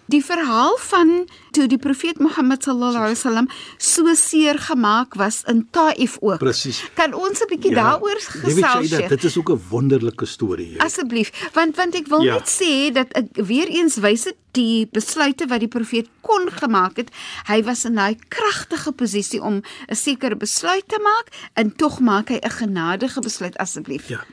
die 0.07 0.21
verhaal 0.25 0.77
van 0.81 1.29
toe 1.53 1.67
die 1.67 1.79
profeet 1.79 2.19
Mohammed 2.19 2.63
sallallahu 2.63 2.97
alaihi 2.97 3.17
wasallam 3.17 3.49
so 3.79 4.15
seer 4.15 4.59
gemaak 4.59 5.15
was 5.15 5.43
in 5.49 5.67
Taif 5.71 6.17
ook. 6.21 6.39
Presies. 6.39 6.83
Kan 6.95 7.15
ons 7.15 7.41
'n 7.41 7.49
bietjie 7.49 7.75
daaroor 7.75 8.19
jy 8.21 8.43
weet, 8.43 8.55
gesels, 8.55 8.71
Shaida, 8.73 8.97
Sheikh? 8.97 9.09
Dit 9.09 9.25
is 9.25 9.37
ook 9.39 9.51
'n 9.51 9.61
wonderlike 9.71 10.27
storie. 10.27 10.81
Asseblief, 10.83 11.31
want 11.53 11.77
want 11.77 11.95
ek 11.95 12.07
wil 12.09 12.23
Ja. 12.23 12.35
net 12.35 12.49
sê 12.49 12.93
dat 12.93 13.13
ek 13.13 13.27
weer 13.47 13.69
eens 13.69 13.97
wys 13.97 14.25
dit 14.25 14.37
die 14.53 14.87
besluite 14.93 15.47
wat 15.47 15.61
die 15.61 15.69
profeet 15.69 16.09
kon 16.21 16.49
gemaak 16.51 16.97
het. 16.97 17.11
Hy 17.47 17.63
was 17.63 17.85
in 17.85 17.95
daai 17.95 18.17
kragtige 18.29 18.93
posisie 18.93 19.43
om 19.43 19.63
'n 19.89 19.95
sekere 19.95 20.37
besluit 20.37 20.85
te 20.89 20.99
maak 21.03 21.29
en 21.55 21.73
tog 21.77 22.01
maak 22.01 22.29
hy 22.29 22.39
'n 22.43 22.51
genadige 22.51 23.21
besluit 23.21 23.57
asseblief. 23.57 24.09
Ja. 24.09 24.25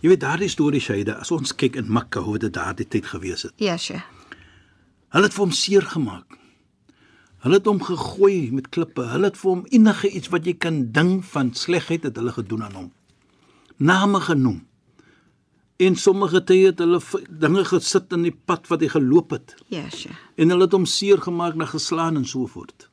Jy 0.00 0.08
weet 0.08 0.20
daardie 0.20 0.48
storie 0.48 0.80
Shaida, 0.80 1.12
as 1.20 1.30
ons 1.30 1.54
kyk 1.54 1.76
in 1.76 1.86
Makka 1.92 2.20
hoe 2.20 2.38
dit 2.38 2.52
daardie 2.52 2.88
tyd 2.88 3.06
gewees 3.06 3.42
het. 3.42 3.52
Ja, 3.56 3.76
Sheikh. 3.76 4.02
Hulle 5.10 5.26
het 5.26 5.34
vir 5.34 5.44
hom 5.44 5.52
seer 5.56 5.86
gemaak. 5.90 6.36
Hulle 7.44 7.56
het 7.58 7.66
hom 7.66 7.80
gegooi 7.82 8.50
met 8.52 8.68
klippe. 8.74 9.02
Hulle 9.10 9.30
het 9.30 9.38
vir 9.40 9.50
hom 9.50 9.62
enige 9.74 10.10
iets 10.10 10.28
wat 10.30 10.46
jy 10.46 10.54
kan 10.60 10.82
ding 10.92 11.20
van 11.32 11.54
slegheid 11.56 12.04
het 12.06 12.16
hulle 12.20 12.32
gedoen 12.36 12.62
aan 12.66 12.76
hom. 12.78 12.90
Name 13.78 14.20
genoem. 14.20 14.60
En 15.80 15.96
sommige 15.96 16.42
tye 16.44 16.66
het 16.68 16.78
hulle 16.84 17.00
dinge 17.40 17.64
gesit 17.64 18.12
in 18.12 18.26
die 18.28 18.34
pad 18.46 18.68
wat 18.68 18.82
hy 18.84 18.90
geloop 18.92 19.30
het 19.32 19.54
Ja, 19.72 19.86
Sheikh. 19.88 20.18
en 20.36 20.50
hulle 20.52 20.66
het 20.68 20.72
hom 20.76 20.84
seer 20.86 21.18
gemaak, 21.24 21.54
na 21.56 21.64
geslaan 21.64 22.16
en 22.20 22.26
so 22.28 22.46
voort. 22.46 22.88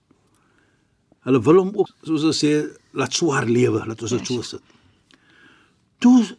Hulle 1.28 1.42
wil 1.44 1.60
hom 1.60 1.74
ook 1.76 1.90
soos 2.08 2.24
hulle 2.24 2.34
sê 2.38 2.52
laat 2.96 3.14
swaar 3.14 3.46
lewe, 3.46 3.84
laat 3.86 4.02
ons 4.02 4.12
dit 4.16 4.26
so 4.32 4.42
sit. 4.42 4.62
Toe 6.00 6.38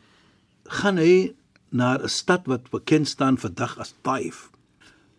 gaan 0.81 0.97
hy 0.97 1.35
na 1.71 1.99
'n 1.99 2.09
stad 2.09 2.47
wat 2.47 2.71
bekend 2.71 3.09
staan 3.09 3.37
vandag 3.39 3.77
as 3.79 3.93
Taif. 4.03 4.49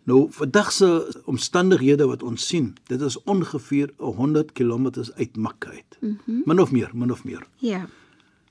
Nou 0.04 0.26
vandag 0.32 0.72
se 0.72 1.20
omstandighede 1.24 2.06
wat 2.06 2.22
ons 2.22 2.46
sien, 2.46 2.74
dit 2.86 3.00
is 3.00 3.22
ongeveer 3.22 3.92
100 3.96 4.52
km 4.52 4.86
uit 5.14 5.36
Makka 5.36 5.70
uit. 5.70 5.98
Mm 6.00 6.18
-hmm. 6.24 6.42
Min 6.44 6.60
of 6.60 6.70
meer, 6.72 6.90
min 6.94 7.12
of 7.12 7.24
meer. 7.24 7.46
Ja. 7.56 7.88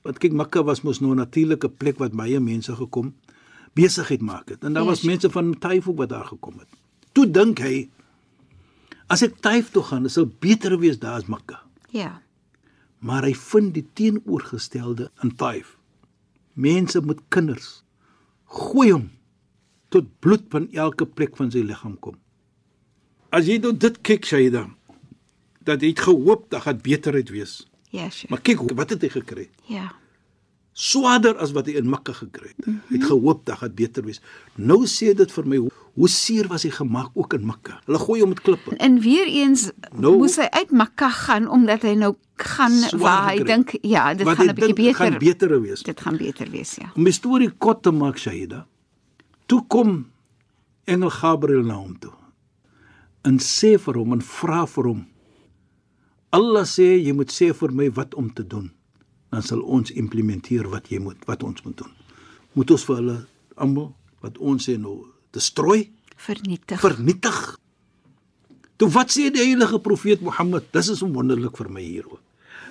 Want 0.02 0.18
kyk 0.18 0.32
Makka 0.32 0.62
was 0.64 0.80
mos 0.82 1.00
nou 1.00 1.12
'n 1.12 1.16
natuurlike 1.16 1.68
plek 1.68 1.98
wat 1.98 2.12
baie 2.12 2.40
mense 2.40 2.76
gekom 2.76 3.14
besigheid 3.72 4.20
maak 4.20 4.48
het. 4.48 4.64
En 4.64 4.72
daar 4.72 4.84
was 4.84 5.00
Yes. 5.00 5.06
mense 5.06 5.30
van 5.30 5.58
Taif 5.58 5.88
ook 5.88 5.96
wat 5.96 6.08
daar 6.08 6.24
gekom 6.24 6.58
het. 6.58 6.68
Toe 7.12 7.30
dink 7.30 7.58
hy 7.58 7.88
as 9.06 9.22
ek 9.22 9.40
Taif 9.40 9.70
toe 9.70 9.82
gaan, 9.82 10.08
sal 10.08 10.30
beter 10.38 10.78
wees 10.78 10.98
daar 10.98 11.14
as 11.14 11.26
Makka. 11.26 11.62
Ja. 11.90 12.22
Maar 12.98 13.22
hy 13.22 13.34
vind 13.34 13.74
die 13.74 13.86
teenoorgestelde 13.92 15.10
in 15.22 15.34
Taif. 15.36 15.76
Mense 16.52 17.00
met 17.00 17.18
kinders 17.28 17.82
gooi 18.44 18.90
hom 18.92 19.10
tot 19.90 20.06
bloed 20.22 20.44
van 20.52 20.68
elke 20.72 21.06
plek 21.06 21.36
van 21.38 21.50
sy 21.52 21.62
liggaam 21.66 21.96
kom. 22.02 22.16
As 23.34 23.46
jy 23.50 23.58
nou 23.62 23.72
dit 23.76 24.00
kyk 24.06 24.24
Shaida, 24.26 24.66
dat 25.66 25.82
hy 25.84 25.92
het 25.92 26.02
gehoop 26.06 26.48
dat 26.50 26.64
gaan 26.66 26.80
beterheid 26.82 27.30
wees. 27.34 27.60
Ja, 27.90 28.08
Sheikh. 28.10 28.30
Maar 28.30 28.42
kyk 28.46 28.62
wat 28.78 28.94
het 28.94 29.02
hy 29.06 29.10
gekry? 29.20 29.48
Ja. 29.70 29.90
swaarder 30.80 31.36
as 31.42 31.50
wat 31.52 31.66
hy 31.68 31.74
in 31.80 31.88
Makka 31.90 32.12
gekry 32.16 32.52
het. 32.54 32.66
Mm 32.66 32.72
-hmm. 32.72 32.82
Hy 32.88 32.96
het 32.96 33.04
gehoop 33.10 33.44
dat 33.46 33.60
dit 33.60 33.74
beter 33.74 34.04
wees. 34.04 34.20
Nou 34.56 34.86
sê 34.86 35.12
dit 35.14 35.32
vir 35.32 35.46
my 35.46 35.56
hoe, 35.56 35.70
hoe 35.94 36.08
seer 36.08 36.46
was 36.48 36.62
hy 36.62 36.70
gemaak 36.70 37.10
ook 37.14 37.34
in 37.34 37.44
Makka. 37.44 37.80
Hulle 37.84 37.98
gooi 37.98 38.20
hom 38.20 38.28
met 38.28 38.40
klippe. 38.40 38.76
En 38.76 39.00
weer 39.00 39.26
eens 39.26 39.70
Nou- 39.98 40.16
moes 40.16 40.36
hy 40.36 40.46
uit 40.50 40.70
Makka 40.70 41.10
gaan 41.10 41.48
omdat 41.48 41.82
hy 41.82 41.94
nou 41.94 42.14
gaan 42.36 42.98
waar 42.98 43.30
hy 43.32 43.42
dink 43.44 43.76
ja, 43.82 44.14
dit 44.14 44.24
Wat 44.26 44.36
gaan 44.36 44.48
'n 44.48 44.54
bietjie 44.54 44.74
beter. 44.74 44.94
gaan 44.94 45.18
beter 45.18 45.60
wees. 45.62 45.82
Dit 45.82 46.00
gaan 46.00 46.16
beter 46.16 46.50
wees, 46.50 46.74
ja. 46.74 46.92
Om 46.94 47.04
die 47.04 47.12
storie 47.12 47.50
kort 47.50 47.82
te 47.82 47.90
maak, 47.90 48.16
Shahida. 48.18 48.66
Toe 49.50 49.64
kom 49.66 50.04
engel 50.86 51.10
Gabriël 51.10 51.64
na 51.66 51.78
hom 51.80 51.96
toe. 51.98 52.12
En 53.26 53.40
sê 53.42 53.74
vir 53.82 53.98
hom 53.98 54.14
en 54.16 54.22
vra 54.24 54.62
vir 54.70 54.88
hom. 54.92 55.00
Allah 56.36 56.66
sê 56.70 56.92
jy 57.02 57.12
moet 57.18 57.32
sê 57.34 57.50
vir 57.56 57.74
my 57.74 57.88
wat 57.96 58.14
om 58.14 58.30
te 58.30 58.46
doen. 58.46 58.68
Dan 59.30 59.42
sal 59.46 59.62
ons 59.66 59.90
implementeer 59.90 60.68
wat 60.70 60.90
jy 60.90 61.00
moet 61.02 61.18
wat 61.26 61.42
ons 61.46 61.64
moet 61.66 61.76
doen. 61.82 61.90
Moet 62.54 62.70
ons 62.74 62.84
vir 62.86 63.00
hulle 63.00 63.16
almal 63.60 63.90
wat 64.22 64.38
ons 64.38 64.68
sê 64.68 64.78
nou 64.78 65.02
destrooi? 65.34 65.90
vernietig. 66.20 66.80
vernietig. 66.80 67.36
Toe 68.76 68.88
wat 68.92 69.12
sê 69.12 69.30
die 69.32 69.40
heilige 69.42 69.78
profeet 69.80 70.20
Mohammed? 70.24 70.66
Dis 70.72 70.90
is 70.92 71.00
wonderlik 71.04 71.56
vir 71.56 71.70
my 71.72 71.82
hier 71.84 72.06
ook. 72.08 72.20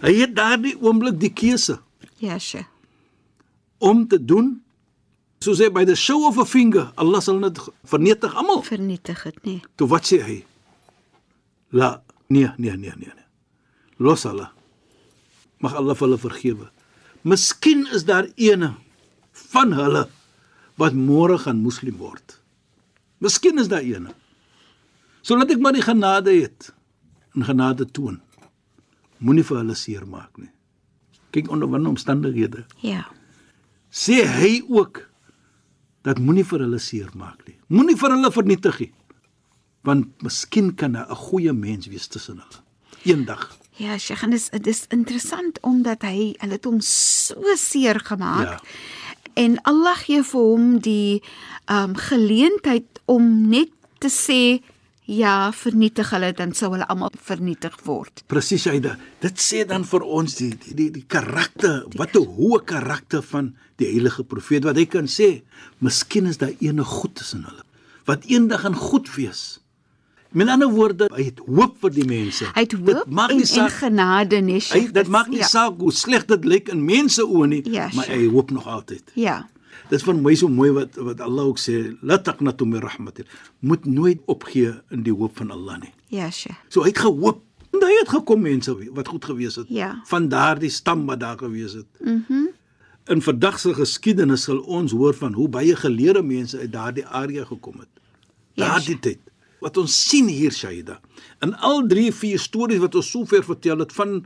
Hy 0.03 0.13
het 0.21 0.35
daardie 0.37 0.75
oomblik 0.79 1.17
die 1.19 1.33
keuse 1.33 1.79
Ja, 2.19 2.37
sye. 2.39 2.65
om 3.79 4.07
te 4.07 4.19
doen 4.19 4.61
soos 5.43 5.61
hy 5.63 5.69
by 5.73 5.85
the 5.87 5.95
show 5.95 6.27
of 6.27 6.37
a 6.37 6.45
finger, 6.45 6.89
Allah 6.99 7.21
sal 7.23 7.39
dit 7.43 7.59
vernietig 7.87 8.35
almal. 8.35 8.63
Vernietig 8.67 9.23
dit, 9.23 9.39
nee. 9.45 9.61
Toe 9.79 9.87
wat 9.91 10.07
sê 10.09 10.21
hy? 10.25 10.37
La, 11.75 12.01
nee, 12.27 12.49
nee, 12.57 12.75
nee, 12.75 12.93
nee. 12.97 13.13
nee. 13.13 13.27
Los 13.99 14.23
hulle. 14.27 14.49
Mag 15.63 15.75
Allah 15.75 15.95
vir 15.95 16.07
hulle 16.07 16.19
vergewe. 16.21 16.69
Miskien 17.27 17.85
is 17.95 18.05
daar 18.07 18.29
ene 18.39 18.73
van 19.51 19.75
hulle 19.75 20.05
wat 20.79 20.95
môre 20.95 21.37
gaan 21.39 21.59
moslim 21.63 21.97
word. 21.99 22.37
Miskien 23.19 23.59
is 23.59 23.67
daar 23.71 23.83
ene. 23.83 24.15
So 25.21 25.35
laat 25.35 25.51
ek 25.51 25.59
maar 25.59 25.75
die 25.75 25.83
genade 25.83 26.31
het 26.31 26.71
en 27.35 27.43
genade 27.47 27.87
toon. 27.91 28.21
Moenie 29.19 29.43
vir 29.43 29.59
hulle 29.59 29.75
seermaak 29.75 30.39
nie. 30.39 30.51
Kyk 31.35 31.51
onder 31.51 31.69
watter 31.69 31.91
omstandighede. 31.91 32.63
Ja. 32.81 33.03
Sê 33.91 34.23
hy 34.23 34.61
ook 34.71 35.03
dat 36.09 36.21
moenie 36.23 36.45
vir 36.47 36.65
hulle 36.65 36.79
seermaak 36.81 37.43
nie. 37.45 37.57
Moenie 37.69 37.97
vir 37.99 38.15
hulle 38.15 38.31
vernietig 38.33 38.79
nie. 38.81 38.91
Want 39.85 40.23
miskien 40.25 40.73
kan 40.75 40.97
'n 40.97 41.15
goeie 41.15 41.53
mens 41.53 41.87
wees 41.87 42.07
tussen 42.07 42.41
hulle. 42.41 42.59
Eendag. 43.05 43.55
Ja, 43.77 43.97
Sheikh, 43.97 44.23
en 44.23 44.31
dis 44.31 44.49
dis 44.49 44.85
interessant 44.89 45.59
omdat 45.61 46.01
hy 46.01 46.35
hulle 46.39 46.57
het 46.57 46.65
hom 46.65 46.81
so 46.81 47.55
seer 47.55 47.99
gemaak. 47.99 48.49
Ja. 48.49 48.59
En 49.33 49.61
Allah 49.61 49.95
gee 49.95 50.23
vir 50.23 50.41
hom 50.41 50.79
die 50.79 51.21
ehm 51.65 51.89
um, 51.89 51.95
geleentheid 51.95 52.99
om 53.05 53.49
net 53.49 53.69
te 53.99 54.09
sê 54.09 54.63
ja, 55.09 55.51
vernietig 55.55 56.11
hulle 56.13 56.29
dan 56.37 56.53
sou 56.53 56.71
hulle 56.75 56.85
almal 56.91 57.15
vernietig 57.29 57.75
word. 57.87 58.23
Presies 58.29 58.67
Aida. 58.69 58.97
Dit 59.23 59.41
sê 59.41 59.65
dan 59.67 59.85
vir 59.89 60.05
ons 60.05 60.35
die 60.37 60.51
die 60.53 60.75
die, 60.77 60.89
die 60.99 61.05
karakter, 61.07 61.85
wat 61.97 62.15
'n 62.15 62.25
hoë 62.37 62.61
karakter 62.65 63.23
van 63.23 63.55
die 63.77 63.89
heilige 63.89 64.23
profeet 64.23 64.63
wat 64.63 64.77
hy 64.77 64.85
kan 64.85 65.07
sê, 65.07 65.41
miskien 65.79 66.27
is 66.27 66.37
daar 66.37 66.53
ene 66.59 66.83
goed 66.83 67.15
tussen 67.15 67.43
hulle 67.47 67.63
wat 68.09 68.25
eendag 68.25 68.65
gaan 68.65 68.75
goed 68.75 69.15
wees. 69.15 69.59
Met 70.29 70.47
ander 70.47 70.69
woorde, 70.69 71.09
hy 71.13 71.23
het 71.31 71.39
hoop 71.45 71.77
vir 71.81 71.93
die 71.93 72.05
mense. 72.05 72.45
Hy 72.53 72.63
het 72.65 72.73
hoop 72.77 73.07
maak 73.09 73.31
en, 73.33 73.39
nie 73.39 73.47
en 73.47 73.49
saak 73.49 73.77
genade 73.81 74.41
nee, 74.45 74.61
hy 74.61 74.81
dit 74.93 75.09
maak 75.09 75.29
nie 75.31 75.41
ja. 75.41 75.49
saak 75.49 75.79
hoe 75.81 75.93
sleg 75.93 76.27
dit 76.29 76.45
lyk 76.45 76.69
in 76.73 76.83
mense 76.85 77.25
oë 77.25 77.47
nie, 77.49 77.61
Ja, 77.73 77.87
maar 77.97 78.09
hy 78.13 78.27
hoop 78.29 78.53
nog 78.53 78.67
altyd. 78.69 79.13
Ja. 79.17 79.39
Dit 79.89 79.99
is 79.99 80.05
vir 80.05 80.15
my 80.15 80.35
so 80.35 80.47
mooi 80.47 80.71
wat 80.71 80.95
wat 80.95 81.19
Allah 81.21 81.45
ook 81.49 81.59
sê, 81.59 81.95
la 82.01 82.17
taqnatu 82.17 82.65
min 82.65 82.81
rahmatil. 82.81 83.25
Moet 83.59 83.85
nooit 83.85 84.19
opgee 84.25 84.73
in 84.91 85.03
die 85.03 85.13
hoop 85.13 85.37
van 85.37 85.51
Allah 85.51 85.79
nie. 85.81 85.93
Ja, 86.07 86.29
Sheikh. 86.31 86.57
So 86.69 86.81
hy 86.83 86.87
het 86.93 86.97
gehoop. 87.05 87.41
En 87.73 87.83
hy 87.85 87.91
het 87.99 88.09
gekom 88.09 88.41
mense 88.41 88.73
wat 88.97 89.07
goed 89.07 89.25
gewees 89.25 89.55
het. 89.55 89.67
Ja. 89.69 89.91
Van 90.09 90.27
daardie 90.29 90.69
stam 90.73 91.05
wat 91.05 91.19
daar 91.19 91.37
gewees 91.37 91.73
het. 91.73 91.87
Mhm. 91.99 92.21
Mm 92.29 92.47
In 93.09 93.21
vandag 93.25 93.55
se 93.59 93.73
geskiedenis 93.73 94.43
sal 94.43 94.59
ons 94.69 94.91
hoor 94.91 95.13
van 95.17 95.33
hoe 95.33 95.47
baie 95.49 95.75
geleerde 95.75 96.21
mense 96.21 96.59
uit 96.59 96.71
daardie 96.71 97.05
area 97.07 97.45
gekom 97.45 97.79
het. 97.79 97.87
Ja, 98.53 98.67
Daardie 98.67 98.99
tyd. 98.99 99.17
Wat 99.59 99.77
ons 99.77 99.95
sien 100.09 100.27
hier 100.27 100.51
Shaida. 100.53 100.99
In 101.41 101.55
al 101.55 101.87
drie 101.87 102.11
vier 102.13 102.37
stories 102.39 102.77
wat 102.83 102.95
ons 102.95 103.09
sover 103.09 103.41
vertel 103.43 103.79
het 103.81 103.93
van 103.97 104.25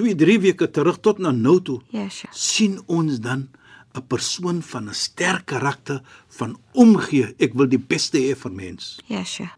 2 0.00 0.14
3 0.16 0.38
weke 0.40 0.70
terug 0.70 0.96
tot 1.04 1.18
na 1.18 1.30
nou 1.30 1.58
toe, 1.62 1.80
Ja, 1.90 2.08
Sheikh. 2.08 2.32
sien 2.32 2.80
ons 2.86 3.20
dan 3.20 3.48
'n 3.94 4.06
persoon 4.06 4.62
van 4.62 4.88
'n 4.88 4.94
sterk 4.94 5.46
karakter 5.46 6.02
van 6.28 6.58
omgee. 6.72 7.34
Ek 7.38 7.54
wil 7.54 7.68
die 7.68 7.78
beste 7.78 8.18
hê 8.18 8.36
vir 8.36 8.52
mens. 8.52 8.98
Ja, 9.06 9.24
Sheikh. 9.24 9.56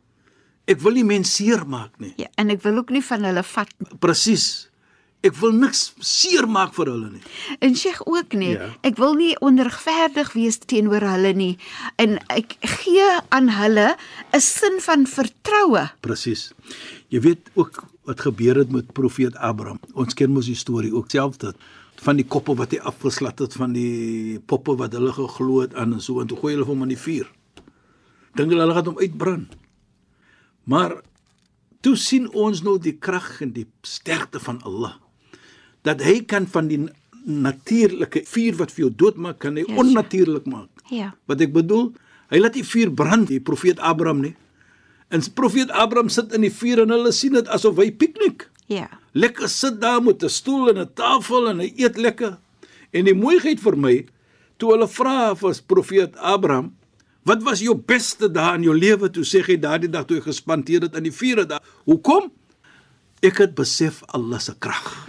Ek 0.64 0.80
wil 0.80 0.92
nie 0.92 1.04
mens 1.04 1.34
seermaak 1.34 1.98
nie. 2.00 2.14
Ja, 2.16 2.26
en 2.40 2.50
ek 2.50 2.62
wil 2.62 2.76
ook 2.80 2.90
nie 2.90 3.04
van 3.04 3.24
hulle 3.24 3.42
vat 3.42 3.72
nie. 3.78 3.98
Presies. 4.00 4.70
Ek 5.24 5.36
wil 5.40 5.52
niks 5.56 5.94
seermaak 6.04 6.74
vir 6.76 6.90
hulle 6.92 7.10
nie. 7.14 7.22
En 7.64 7.76
Sheikh 7.76 8.02
ook 8.04 8.32
nie. 8.36 8.52
Ja. 8.56 8.70
Ek 8.84 8.96
wil 9.00 9.14
nie 9.16 9.32
onregverdig 9.40 10.32
wees 10.36 10.58
teenoor 10.58 11.00
hulle 11.00 11.32
nie. 11.32 11.56
En 11.96 12.18
ek 12.32 12.56
gee 12.60 13.06
aan 13.28 13.48
hulle 13.48 13.96
'n 14.32 14.40
sin 14.40 14.80
van 14.80 15.06
vertroue. 15.06 15.90
Presies. 16.00 16.52
Jy 17.08 17.20
weet 17.20 17.50
ook 17.54 17.84
wat 18.04 18.20
gebeur 18.20 18.56
het 18.56 18.72
met 18.72 18.92
profeet 18.92 19.36
Abraham. 19.36 19.80
Ons 19.94 20.14
ken 20.14 20.30
mos 20.30 20.46
die 20.46 20.58
storie 20.58 20.92
ook 20.94 21.10
self 21.10 21.36
dat 21.36 21.56
van 22.02 22.18
die 22.18 22.26
koppe 22.26 22.54
wat 22.58 22.74
hy 22.74 22.80
afgeslat 22.82 23.38
het 23.44 23.54
van 23.58 23.72
die 23.76 24.40
poppe 24.50 24.74
wat 24.80 24.92
hulle 24.96 25.12
geglo 25.14 25.62
het 25.62 25.74
aan 25.78 25.96
en 25.96 26.02
so 26.02 26.20
en 26.20 26.28
toe 26.30 26.38
gooi 26.40 26.54
hulle 26.54 26.66
hom 26.68 26.82
in 26.86 26.94
die 26.94 27.00
vuur. 27.00 27.28
Dink 28.34 28.50
hulle 28.50 28.64
hulle 28.66 28.76
gaan 28.76 28.90
hom 28.90 29.00
uitbrand. 29.00 29.54
Maar 30.70 30.98
toe 31.84 31.94
sien 32.00 32.28
ons 32.32 32.62
nou 32.64 32.76
die 32.80 32.96
krag 32.98 33.40
en 33.44 33.52
die 33.56 33.66
sterkte 33.86 34.40
van 34.42 34.60
Allah. 34.64 34.96
Dat 35.84 36.02
hy 36.04 36.22
kan 36.28 36.48
van 36.50 36.68
die 36.70 36.80
natuurlike 37.24 38.24
vuur 38.28 38.56
wat 38.60 38.72
vir 38.72 38.86
jou 38.86 38.94
doodmaak 39.04 39.38
kan 39.40 39.56
hy 39.56 39.64
Ja, 39.68 39.76
onnatuurlik 39.80 40.48
maak. 40.50 40.70
Ja. 40.92 41.12
Wat 41.28 41.40
ek 41.40 41.52
bedoel, 41.54 41.92
hy 42.32 42.40
laat 42.40 42.56
die 42.56 42.66
vuur 42.66 42.92
brand, 42.92 43.28
die 43.28 43.40
profeet 43.40 43.80
Abraham 43.80 44.24
nie. 44.24 44.34
En 45.12 45.22
profeet 45.36 45.70
Abraham 45.70 46.10
sit 46.12 46.32
in 46.36 46.44
die 46.44 46.52
vuur 46.52 46.84
en 46.84 46.92
hulle 46.92 47.12
sien 47.12 47.36
dit 47.36 47.48
asof 47.52 47.78
hy 47.80 47.90
piknik. 47.92 48.48
Ja. 48.66 48.88
Lekker 49.12 49.48
sit 49.48 49.80
daar 49.80 50.02
met 50.02 50.22
'n 50.22 50.28
stoel 50.28 50.68
en 50.70 50.78
'n 50.78 50.92
tafel 50.94 51.48
en 51.48 51.58
hy 51.58 51.72
eet 51.76 51.96
lekker. 51.96 52.38
En 52.92 53.04
die 53.04 53.14
mooiheid 53.14 53.60
vir 53.60 53.76
my, 53.76 54.06
toe 54.56 54.70
hulle 54.72 54.88
vra 54.88 55.34
vir 55.36 55.54
profeet 55.66 56.16
Abraham, 56.16 56.76
"Wat 57.22 57.42
was 57.42 57.60
jou 57.60 57.74
beste 57.74 58.30
dae 58.30 58.54
in 58.54 58.62
jou 58.62 58.78
lewe?" 58.78 59.10
Toe 59.10 59.24
sê 59.24 59.42
hy 59.46 59.56
daardie 59.56 59.90
dag 59.90 60.04
toe 60.06 60.16
hy 60.16 60.22
gespandeer 60.22 60.80
het 60.82 60.94
in 60.96 61.02
die 61.02 61.12
vuur 61.12 61.46
daar. 61.46 61.62
Hoekom? 61.84 62.32
Ek 63.22 63.36
het 63.38 63.54
besef 63.54 64.02
Allah 64.06 64.38
se 64.40 64.54
krag. 64.58 65.08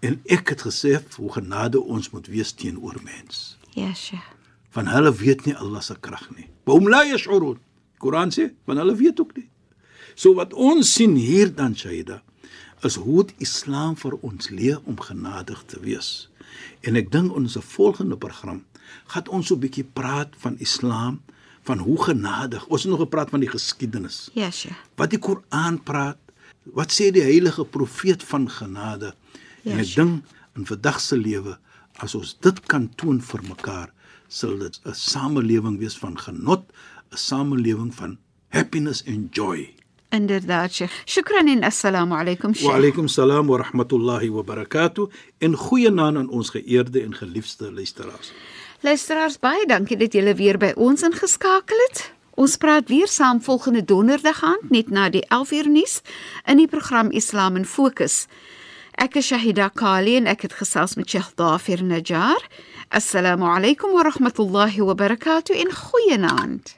En 0.00 0.20
ek 0.26 0.48
het 0.48 0.62
gesef 0.62 1.14
hoe 1.16 1.32
genade 1.32 1.80
ons 1.80 2.10
moet 2.10 2.26
wees 2.26 2.52
teenoor 2.52 2.96
mens 3.04 3.56
Ja, 3.74 3.94
Sheikh. 3.94 4.22
van 4.70 4.86
hulle 4.86 5.12
weet 5.12 5.44
nie 5.46 5.54
Allah 5.56 5.80
se 5.82 5.96
krag 6.00 6.28
nie. 6.36 6.48
Waum 6.64 6.88
la 6.88 7.02
yash'urun. 7.04 7.58
Koran 7.98 8.30
sê, 8.30 8.52
van 8.66 8.76
hulle 8.76 8.94
weet 8.94 9.20
ook 9.20 9.36
nie. 9.36 9.48
So 10.14 10.34
wat 10.34 10.52
ons 10.54 10.92
sien 10.94 11.16
hier 11.16 11.54
dan 11.54 11.74
Shaida 11.76 12.22
is 12.86 12.94
hoe 12.94 13.24
die 13.26 13.34
Islam 13.38 13.96
vir 13.96 14.14
ons 14.22 14.50
leer 14.50 14.80
om 14.84 15.00
genadig 15.00 15.62
te 15.66 15.80
wees. 15.80 16.28
En 16.86 16.96
ek 16.96 17.10
dink 17.10 17.34
ons 17.34 17.58
volgende 17.74 18.16
program 18.16 18.64
gaan 19.12 19.28
ons 19.28 19.46
so 19.46 19.54
'n 19.54 19.60
bietjie 19.60 19.84
praat 19.84 20.32
van 20.38 20.58
Islam, 20.58 21.20
van 21.62 21.78
hoe 21.78 22.02
genadig. 22.02 22.66
Ons 22.66 22.82
het 22.82 22.90
nog 22.90 23.00
gepraat 23.00 23.30
van 23.30 23.40
die 23.40 23.50
geskiedenis. 23.50 24.30
Ja, 24.32 24.50
Sheikh. 24.50 24.76
Wat 24.96 25.10
die 25.10 25.18
Koran 25.18 25.82
praat, 25.82 26.18
wat 26.64 26.92
sê 26.92 27.10
die 27.12 27.24
heilige 27.24 27.64
profeet 27.64 28.22
van 28.22 28.48
genade. 28.50 29.14
Ja, 29.62 29.72
en 29.72 29.78
ek 29.78 29.94
dink 29.94 30.24
in 30.56 30.66
vandag 30.66 31.00
se 31.00 31.16
lewe 31.16 31.58
as 32.04 32.14
ons 32.14 32.36
dit 32.40 32.60
kan 32.70 32.88
toon 33.00 33.20
vir 33.20 33.42
mekaar, 33.42 33.92
sal 34.28 34.58
dit 34.58 34.80
'n 34.84 34.94
samelewing 34.94 35.78
wees 35.78 35.98
van 35.98 36.18
genot, 36.18 36.64
'n 37.12 37.16
samelewing 37.16 37.94
van 37.94 38.18
happiness 38.48 39.04
and 39.06 39.34
joy. 39.34 39.74
Inderdaad, 40.10 40.72
Sheikh. 40.72 40.90
Shukran 41.06 41.48
en 41.48 41.62
assalamu 41.64 42.14
alaykum, 42.16 42.50
Wa 42.52 42.58
Sheikh. 42.58 42.74
alaykum 42.74 43.08
salaam 43.08 43.46
wa 43.46 43.58
rahmatullahi 43.58 44.28
wa 44.30 44.42
barakatuh 44.42 45.08
en 45.38 45.54
goeie 45.56 45.90
naam 45.90 46.16
aan 46.16 46.28
ons 46.28 46.50
geëerde 46.50 47.02
en 47.02 47.14
geliefde 47.14 47.72
luisteraars. 47.72 48.32
Luisteraars, 48.80 49.38
baie 49.38 49.66
dankie 49.66 49.96
dat 49.96 50.12
julle 50.14 50.34
weer 50.34 50.56
by 50.58 50.72
ons 50.76 51.02
ingeskakel 51.02 51.76
het. 51.88 52.12
Ons 52.38 52.56
praat 52.56 52.88
weer 52.88 53.08
saam 53.08 53.40
volgende 53.42 53.84
donderdag 53.84 54.42
aand 54.44 54.70
net 54.70 54.90
na 54.90 55.08
die 55.10 55.24
11uur 55.26 55.68
nuus 55.68 56.00
in 56.46 56.56
die 56.56 56.68
program 56.68 57.10
Islam 57.10 57.56
in 57.56 57.64
Fokus. 57.66 58.26
Ek 58.94 59.14
is 59.16 59.26
Shahida 59.26 59.68
Kali 59.74 60.16
en 60.16 60.26
ek 60.26 60.42
het 60.42 60.52
gesels 60.52 60.94
met 60.96 61.10
Sheikh 61.10 61.34
Dafir 61.36 61.82
Najjar. 61.84 62.40
Assalamu 62.88 63.44
alaykum 63.44 63.92
wa 63.92 64.02
rahmatullahi 64.08 64.80
wa 64.80 64.94
barakatuh 64.94 65.54
en 65.58 65.74
goeienaand. 65.74 66.77